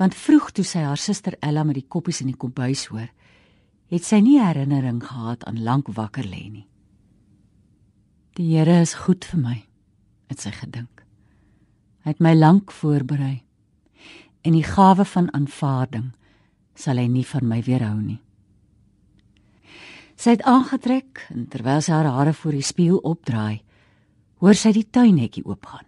Want 0.00 0.16
vroeg 0.18 0.50
toe 0.50 0.64
sy 0.66 0.82
haar 0.82 0.98
suster 0.98 1.36
Ella 1.40 1.62
met 1.64 1.78
die 1.78 1.88
koppies 1.88 2.20
in 2.24 2.32
die 2.32 2.38
kombuis 2.38 2.86
hoor, 2.90 3.10
het 3.92 4.06
sy 4.06 4.18
nie 4.24 4.40
herinnering 4.42 5.02
gehad 5.04 5.44
aan 5.46 5.62
lank 5.62 5.90
wakker 5.94 6.26
lê 6.26 6.48
nie. 6.50 6.66
Die 8.34 8.56
Here 8.56 8.80
is 8.82 8.96
goed 9.04 9.24
vir 9.24 9.40
my, 9.40 9.56
het 10.26 10.42
sy 10.42 10.50
gedink. 10.50 11.04
Hy 12.02 12.10
het 12.10 12.22
my 12.24 12.34
lank 12.34 12.72
voorberei 12.74 13.44
en 14.44 14.52
die 14.52 14.66
gawe 14.66 15.06
van 15.08 15.30
aanvaarding 15.32 16.10
sal 16.76 16.98
hy 17.00 17.06
nie 17.08 17.24
van 17.24 17.46
my 17.48 17.60
weerhou 17.64 17.96
nie. 18.02 18.18
Sy 20.20 20.34
het 20.36 20.44
aangetrek 20.48 21.22
en 21.32 21.46
terwyl 21.50 21.80
sy 21.82 21.94
haar 21.94 22.10
hare 22.10 22.34
voor 22.36 22.58
die 22.58 22.66
spieël 22.66 23.00
opdraai, 23.06 23.62
hoor 24.42 24.58
sy 24.58 24.74
die 24.76 24.84
tuinhekkie 24.84 25.44
oopgaan. 25.46 25.86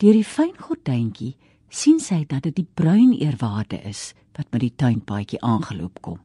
Deur 0.00 0.16
die 0.16 0.24
fyn 0.24 0.54
gordyntjie 0.56 1.34
sien 1.70 2.00
sy 2.02 2.24
dat 2.26 2.42
dit 2.42 2.56
die 2.56 2.68
bruin 2.74 3.12
eerwaarde 3.14 3.78
is 3.86 4.12
wat 4.36 4.50
met 4.52 4.60
die 4.60 4.74
tuinpaadjie 4.76 5.40
aangeloop 5.40 6.00
kom. 6.02 6.18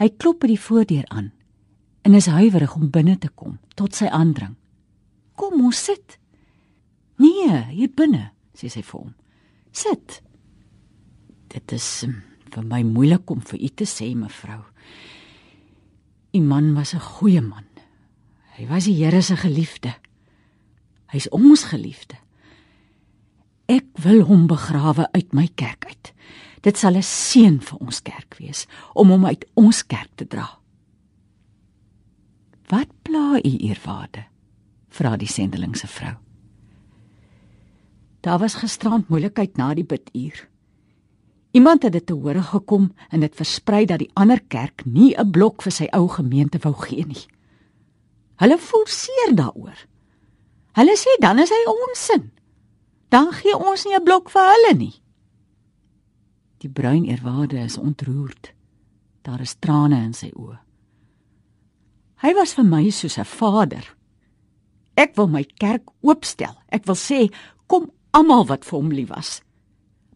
Hy 0.00 0.08
klop 0.16 0.40
by 0.40 0.50
die 0.54 0.60
voordeur 0.60 1.04
aan 1.12 1.32
en 2.06 2.14
is 2.14 2.30
huiwerig 2.30 2.76
om 2.76 2.90
binne 2.90 3.18
te 3.18 3.28
kom 3.28 3.58
tot 3.74 3.94
sy 3.94 4.06
aandring. 4.06 4.56
"Kom 5.34 5.60
ons 5.64 5.84
sit." 5.84 6.18
"Nee, 7.18 7.64
hier 7.70 7.90
binne," 7.90 8.32
sê 8.54 8.68
sy 8.68 8.82
vir 8.82 9.00
hom. 9.00 9.14
"Sit." 9.72 10.22
"Dit 11.48 11.72
is 11.72 12.02
um, 12.02 12.22
vir 12.56 12.64
my 12.64 12.82
moeilik 12.82 13.30
om 13.30 13.40
vir 13.40 13.60
u 13.60 13.68
te 13.68 13.84
sê, 13.84 14.14
mevrou. 14.14 14.62
U 16.32 16.40
man 16.40 16.74
was 16.74 16.94
'n 16.94 17.00
goeie 17.00 17.40
man. 17.40 17.64
Hy 18.56 18.66
was 18.66 18.84
die 18.84 19.04
Here 19.04 19.22
se 19.22 19.36
geliefde. 19.36 19.94
Hy's 21.06 21.28
ons 21.28 21.64
geliefde. 21.64 22.16
Ek 23.66 23.86
wil 24.04 24.22
hom 24.28 24.46
begrawe 24.46 25.08
uit 25.12 25.32
my 25.34 25.48
kerk 25.58 25.88
uit. 25.90 26.12
Dit 26.62 26.78
sal 26.78 26.96
'n 26.96 27.02
seën 27.02 27.60
vir 27.60 27.78
ons 27.78 28.02
kerk 28.02 28.38
wees 28.38 28.66
om 28.94 29.10
hom 29.10 29.26
uit 29.26 29.44
ons 29.54 29.86
kerk 29.86 30.10
te 30.14 30.26
dra. 30.26 30.58
Wat 32.68 32.88
pla 33.02 33.38
u 33.38 33.56
eerwaarde? 33.58 34.24
vra 34.88 35.16
die 35.16 35.28
sendeling 35.28 35.76
se 35.76 35.86
vrou. 35.86 36.14
Daar 38.20 38.38
was 38.38 38.54
gisterand 38.54 39.08
moeilikheid 39.08 39.56
na 39.56 39.74
die 39.74 39.84
biduur. 39.84 40.48
Iemand 41.50 41.82
het 41.82 41.92
dit 41.92 42.06
te 42.06 42.14
hore 42.14 42.42
gekom 42.42 42.92
en 43.10 43.20
dit 43.20 43.34
versprei 43.34 43.84
dat 43.86 43.98
die 43.98 44.10
ander 44.14 44.40
kerk 44.48 44.84
nie 44.84 45.14
'n 45.18 45.30
blok 45.30 45.62
vir 45.62 45.72
sy 45.72 45.86
ou 45.92 46.08
gemeente 46.08 46.58
wou 46.58 46.74
gee 46.74 47.06
nie. 47.06 47.26
Hulle 48.36 48.58
forceer 48.58 49.34
daaroor. 49.34 49.86
Hulle 50.72 50.96
sê 50.96 51.20
dan 51.20 51.38
is 51.38 51.50
hy 51.50 51.62
onsin 51.66 52.30
dan 53.08 53.32
gee 53.32 53.56
ons 53.56 53.84
nie 53.84 53.94
'n 53.94 54.04
blok 54.04 54.30
vir 54.30 54.42
hulle 54.52 54.74
nie. 54.74 55.02
Die 56.58 56.68
bruin 56.68 57.04
eerwaarde 57.04 57.58
is 57.58 57.78
ontroerd. 57.78 58.52
Daar 59.22 59.40
is 59.40 59.54
trane 59.58 60.02
in 60.02 60.14
sy 60.14 60.30
oë. 60.34 60.58
Hy 62.24 62.32
was 62.34 62.54
vir 62.54 62.64
my 62.64 62.90
soos 62.90 63.18
'n 63.18 63.24
vader. 63.24 63.96
Ek 64.96 65.16
wil 65.16 65.28
my 65.28 65.44
kerk 65.44 65.90
oopstel. 66.00 66.56
Ek 66.68 66.86
wil 66.86 66.94
sê 66.94 67.32
kom 67.66 67.90
almal 68.10 68.46
wat 68.46 68.64
vir 68.64 68.78
hom 68.78 68.90
lief 68.90 69.08
was. 69.08 69.42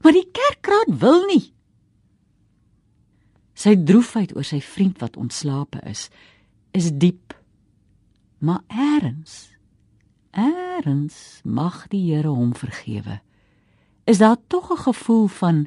Maar 0.03 0.12
die 0.12 0.31
kerkraad 0.33 1.00
wil 1.00 1.26
nie. 1.26 1.53
Sy 3.55 3.76
droefheid 3.76 4.37
oor 4.37 4.44
sy 4.44 4.61
vriend 4.61 5.00
wat 5.00 5.16
ontslape 5.16 5.81
is, 5.85 6.09
is 6.72 6.90
diep. 6.92 7.35
Maar 8.38 8.62
eers 8.68 9.50
Eerens 10.30 11.40
mag 11.44 11.86
die 11.90 12.02
Here 12.12 12.28
hom 12.28 12.54
vergewe. 12.54 13.20
Is 14.04 14.18
daar 14.18 14.38
tog 14.46 14.70
'n 14.70 14.82
gevoel 14.86 15.26
van 15.26 15.66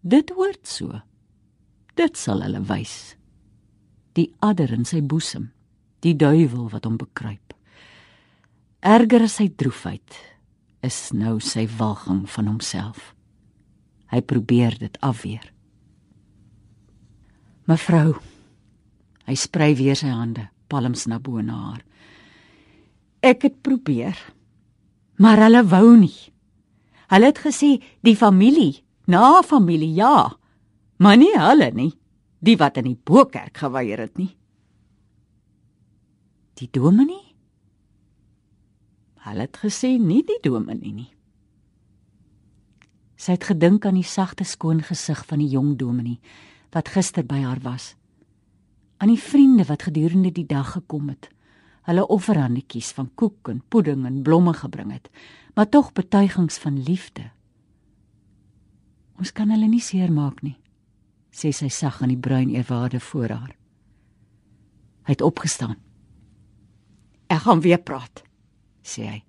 dit 0.00 0.30
hoort 0.30 0.66
so. 0.66 1.00
Dit 1.94 2.16
sal 2.16 2.42
hulle 2.42 2.62
wys. 2.62 3.16
Die 4.12 4.34
adder 4.38 4.72
in 4.72 4.84
sy 4.84 5.02
boesem, 5.02 5.52
die 6.00 6.16
duiwel 6.16 6.70
wat 6.70 6.84
hom 6.84 6.96
bekruip. 6.96 7.54
Erger 8.80 9.22
as 9.22 9.34
sy 9.34 9.48
droefheid 9.48 10.16
is 10.80 11.12
nou 11.12 11.40
sy 11.40 11.68
walging 11.78 12.30
van 12.30 12.46
homself. 12.46 13.14
Hy 14.10 14.20
probeer 14.20 14.78
dit 14.78 14.98
afweer. 15.00 15.52
Mevrou, 17.70 18.16
hy 19.24 19.34
sprei 19.38 19.76
weer 19.78 19.96
sy 19.96 20.10
hande, 20.10 20.48
palms 20.66 21.06
na 21.06 21.20
bo 21.22 21.40
na 21.40 21.54
haar. 21.54 21.84
Ek 23.22 23.44
het 23.46 23.60
probeer. 23.62 24.18
Maar 25.22 25.44
hulle 25.46 25.62
wou 25.70 25.94
nie. 25.96 26.16
Hulle 27.12 27.28
het 27.30 27.38
gesê 27.44 27.76
die 28.02 28.16
familie, 28.18 28.82
na 29.06 29.42
familie 29.46 29.92
ja, 29.94 30.32
maar 30.98 31.18
nie 31.20 31.34
hulle 31.36 31.68
nie, 31.76 31.92
die 32.42 32.56
wat 32.58 32.80
in 32.80 32.88
die 32.88 32.98
Bokerk 32.98 33.60
geweier 33.62 34.00
het 34.02 34.16
nie. 34.18 34.32
Die 36.58 36.68
dominee? 36.72 37.34
Hulle 39.22 39.46
het 39.46 39.60
gesê 39.62 39.92
nie 40.00 40.22
die 40.26 40.40
dominee 40.42 40.94
nie. 40.94 41.10
Sy 43.14 43.36
het 43.36 43.46
gedink 43.52 43.86
aan 43.86 44.00
die 44.00 44.08
sagte 44.08 44.42
skoon 44.48 44.80
gesig 44.82 45.20
van 45.28 45.38
die 45.38 45.52
jong 45.52 45.76
dominee 45.78 46.18
wat 46.74 46.90
gister 46.90 47.22
by 47.28 47.42
haar 47.44 47.60
was. 47.62 47.92
Aan 48.98 49.12
die 49.12 49.20
vriende 49.20 49.68
wat 49.68 49.84
gedurende 49.86 50.32
die 50.32 50.46
dag 50.48 50.72
gekom 50.74 51.12
het 51.12 51.28
hulle 51.88 52.06
offerhandjies 52.06 52.92
van 52.96 53.10
koek 53.18 53.50
en 53.50 53.62
pudding 53.68 54.06
en 54.06 54.22
blomme 54.22 54.54
gebring 54.54 54.92
het, 54.94 55.08
maar 55.54 55.68
tog 55.68 55.92
betuigings 55.92 56.58
van 56.62 56.82
liefde. 56.82 57.30
Ons 59.18 59.32
kan 59.32 59.50
hulle 59.50 59.68
nie 59.68 59.82
seermaak 59.82 60.42
nie, 60.42 60.56
sê 61.32 61.52
sy 61.54 61.68
sag 61.68 62.00
aan 62.02 62.14
die 62.14 62.20
bruin 62.20 62.54
ewaarde 62.54 63.00
voor 63.00 63.34
haar. 63.34 63.54
Hy 65.02 65.16
het 65.16 65.24
opgestaan. 65.26 65.78
Ek 67.32 67.44
gaan 67.46 67.62
weer 67.64 67.80
praat, 67.82 68.22
sê 68.86 69.06
hy. 69.08 69.20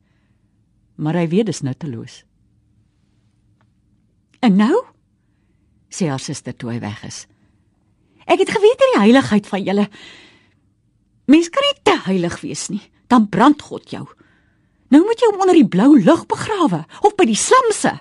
Maar 1.01 1.23
hy 1.23 1.27
weet 1.31 1.49
dis 1.49 1.63
nutteloos. 1.65 2.21
En 4.43 4.59
nou? 4.59 4.75
sê 5.93 6.09
haar 6.09 6.21
suster 6.21 6.55
toe 6.57 6.71
hy 6.73 6.79
weg 6.81 7.03
is. 7.05 7.23
Ek 8.25 8.41
het 8.41 8.49
geweet 8.49 8.81
in 8.81 8.93
die 8.95 9.01
heiligheid 9.03 9.47
van 9.49 9.61
julle 9.65 9.85
Mens 11.29 11.49
kan 11.49 11.63
nie 11.63 11.77
te 11.87 11.95
heilig 12.07 12.41
wees 12.41 12.67
nie, 12.73 12.83
dan 13.07 13.29
brand 13.31 13.61
God 13.61 13.89
jou. 13.93 14.03
Nou 14.91 15.01
moet 15.05 15.21
jy 15.21 15.29
hom 15.31 15.43
onder 15.45 15.57
die 15.57 15.67
blou 15.67 15.93
lug 15.97 16.25
begrawe 16.29 16.83
of 17.01 17.15
by 17.17 17.27
die 17.29 17.39
slamse. 17.39 17.95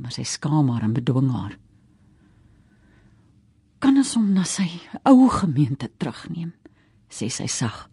Maar 0.00 0.14
sy 0.14 0.24
skaam 0.24 0.70
haar 0.72 0.86
en 0.86 0.94
bedwing 0.96 1.28
haar. 1.34 1.56
Kan 3.80 3.96
ons 3.96 4.14
hom 4.16 4.30
na 4.36 4.44
sy 4.48 4.68
ou 5.08 5.28
gemeente 5.32 5.88
terugneem, 5.98 6.52
sê 7.10 7.30
sy 7.32 7.48
sag 7.50 7.86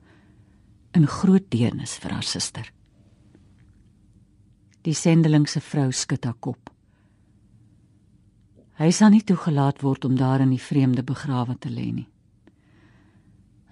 in 0.97 1.07
groot 1.07 1.45
deernis 1.51 1.97
vir 2.01 2.15
haar 2.15 2.25
suster. 2.25 2.67
Die 4.87 4.95
sendeling 4.95 5.47
se 5.49 5.61
vrou 5.63 5.89
skud 5.91 6.25
haar 6.25 6.37
kop. 6.39 6.71
Hy 8.77 8.91
sal 8.93 9.11
nie 9.11 9.23
toegelaat 9.25 9.81
word 9.81 10.05
om 10.05 10.15
daar 10.19 10.43
in 10.43 10.53
die 10.53 10.61
vreemde 10.61 11.03
begrawe 11.03 11.57
te 11.59 11.71
lê 11.73 11.89
nie. 11.91 12.07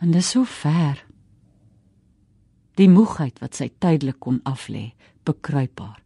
En 0.06 0.12
dis 0.14 0.28
so 0.30 0.46
ver. 0.46 1.00
Die 2.78 2.90
moegheid 2.92 3.40
wat 3.42 3.58
sy 3.58 3.72
tydelik 3.82 4.20
kon 4.22 4.38
aflê, 4.46 4.92
bekruip 5.26 5.82
haar 5.82 6.02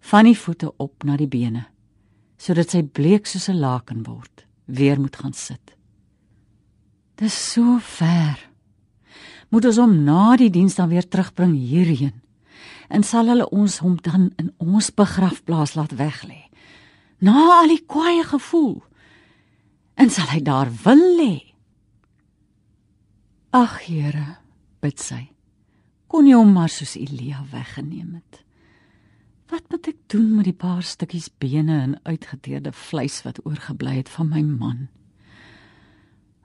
van 0.00 0.24
die 0.24 0.36
voete 0.38 0.70
op 0.80 1.04
na 1.04 1.16
die 1.20 1.28
bene, 1.28 1.66
sodat 2.40 2.70
sy 2.72 2.80
bleek 2.80 3.26
soos 3.28 3.50
'n 3.50 3.60
laken 3.60 4.06
word, 4.06 4.46
weer 4.64 5.00
moet 5.00 5.16
gaan 5.16 5.34
sit. 5.34 5.74
Dis 7.16 7.52
so 7.52 7.78
ver. 7.78 8.38
Moet 9.50 9.64
ons 9.64 9.76
hom 9.76 10.04
na 10.04 10.36
die 10.36 10.50
diens 10.50 10.74
dan 10.74 10.88
weer 10.88 11.08
terugbring 11.08 11.52
hierheen? 11.52 12.22
En 12.88 13.02
sal 13.02 13.26
hulle 13.26 13.50
ons 13.50 13.78
hom 13.78 13.98
dan 14.00 14.32
in 14.36 14.54
ons 14.56 14.90
begrafplaas 14.90 15.74
laat 15.74 15.92
weglê? 15.92 16.48
Na 17.18 17.60
al 17.60 17.68
die 17.68 17.84
kwaaie 17.86 18.24
gevoel. 18.24 18.82
En 19.94 20.10
sal 20.10 20.26
hy 20.26 20.40
daar 20.40 20.70
wil 20.84 21.16
lê? 21.18 21.49
Ag 23.50 23.80
Here, 23.82 24.36
bid 24.78 25.00
sy. 25.02 25.24
Kon 26.06 26.28
jy 26.28 26.36
hom 26.38 26.52
maar 26.54 26.70
soos 26.70 26.92
Elia 26.94 27.40
weggeneem 27.50 28.12
het? 28.20 28.44
Wat 29.50 29.64
moet 29.72 29.88
ek 29.90 30.04
doen 30.12 30.28
met 30.36 30.46
die 30.46 30.54
paar 30.54 30.84
stukkies 30.86 31.26
bene 31.42 31.80
en 31.82 31.96
uitgeteerde 32.06 32.70
vleis 32.70 33.16
wat 33.24 33.40
oorgebly 33.42 33.96
het 33.96 34.12
van 34.14 34.30
my 34.30 34.44
man? 34.46 34.84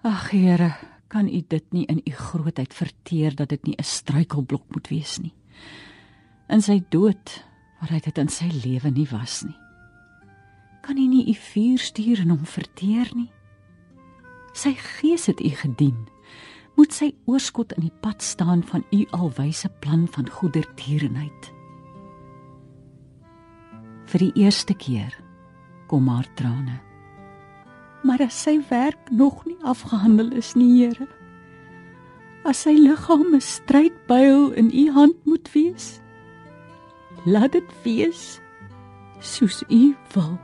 Ag 0.02 0.32
Here, 0.32 0.72
kan 1.06 1.30
U 1.30 1.44
dit 1.46 1.68
nie 1.78 1.84
in 1.94 2.02
U 2.02 2.16
grootheid 2.24 2.74
verteer 2.74 3.38
dat 3.38 3.54
dit 3.54 3.70
nie 3.70 3.76
'n 3.78 3.86
struikelblok 3.86 4.66
moet 4.74 4.90
wees 4.90 5.20
nie. 5.22 5.34
In 6.50 6.62
sy 6.62 6.82
dood, 6.90 7.46
waar 7.80 7.94
hy 7.94 8.00
dit 8.00 8.18
in 8.18 8.30
sy 8.30 8.50
lewe 8.50 8.90
nie 8.90 9.08
was 9.12 9.44
nie. 9.44 9.58
Kan 10.82 10.98
U 10.98 11.08
nie 11.08 11.30
U 11.30 11.34
vuur 11.34 11.78
stuur 11.78 12.20
en 12.20 12.30
hom 12.30 12.46
verteer 12.46 13.14
nie? 13.14 13.30
Sy 14.54 14.74
gees 14.74 15.26
het 15.26 15.40
U 15.40 15.50
gedien. 15.50 16.15
Moet 16.76 16.94
sy 16.94 17.14
oorskot 17.26 17.72
in 17.78 17.88
die 17.88 17.98
pad 18.02 18.24
staan 18.24 18.64
van 18.64 18.84
U 18.92 19.06
alwyse 19.12 19.70
plan 19.80 20.08
van 20.12 20.30
goedertierenheid. 20.30 21.52
Vir 24.06 24.20
die 24.20 24.34
eerste 24.46 24.74
keer 24.74 25.16
kom 25.88 26.08
haar 26.08 26.28
trane 26.36 26.82
maar 28.06 28.22
as 28.22 28.38
sy 28.46 28.60
werk 28.70 29.10
nog 29.10 29.46
nie 29.50 29.58
afgehandel 29.66 30.30
is 30.38 30.54
nie, 30.54 30.70
Here. 30.78 31.08
As 32.46 32.62
sy 32.62 32.76
liggaam 32.78 33.34
'n 33.34 33.42
strydbuil 33.42 34.52
in 34.54 34.70
u 34.70 34.92
hand 34.94 35.18
moet 35.26 35.50
wees, 35.54 36.02
laat 37.26 37.52
dit 37.58 37.70
wees 37.84 38.40
soos 39.20 39.64
u 39.70 39.96
wil. 40.14 40.38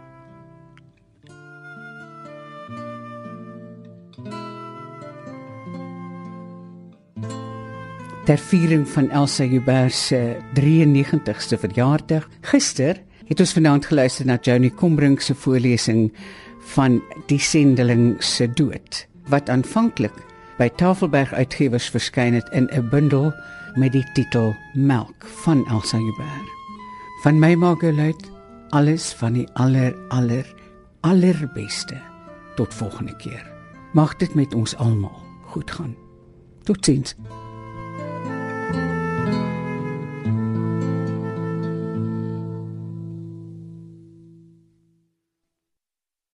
Ter 8.21 8.37
viering 8.37 8.83
van 8.85 9.09
Elsa 9.09 9.43
Joubert 9.43 9.93
se 9.93 10.37
93ste 10.53 11.57
verjaardag 11.57 12.27
gister 12.41 12.99
het 13.25 13.39
ons 13.41 13.53
vanaand 13.57 13.87
geluister 13.89 14.27
na 14.29 14.37
Johnny 14.37 14.69
Combrink 14.69 15.23
se 15.25 15.33
voorlesing 15.33 16.11
van 16.75 16.99
die 17.31 17.39
sendeling 17.41 18.21
se 18.21 18.45
dood 18.45 19.07
wat 19.33 19.49
aanvanklik 19.49 20.13
by 20.59 20.69
Tafelberg 20.77 21.33
Uitgewers 21.33 21.89
verskyn 21.89 22.37
het 22.37 22.49
in 22.53 22.69
'n 22.69 22.89
bundel 22.93 23.33
met 23.75 23.91
die 23.91 24.05
titel 24.13 24.53
Melk 24.73 25.25
van 25.25 25.65
Elsa 25.67 25.97
Huber. 25.97 26.45
Van 27.23 27.39
my 27.39 27.53
Margaret, 27.55 28.31
alles 28.69 29.13
van 29.13 29.33
die 29.33 29.47
aller 29.53 29.95
aller 30.09 30.45
allerbeste. 31.01 31.97
Tot 32.55 32.73
volgende 32.73 33.15
keer. 33.15 33.51
Mag 33.93 34.15
dit 34.15 34.33
met 34.33 34.53
ons 34.53 34.75
almal 34.75 35.21
goed 35.45 35.71
gaan. 35.71 35.95
Totsiens. 36.63 37.15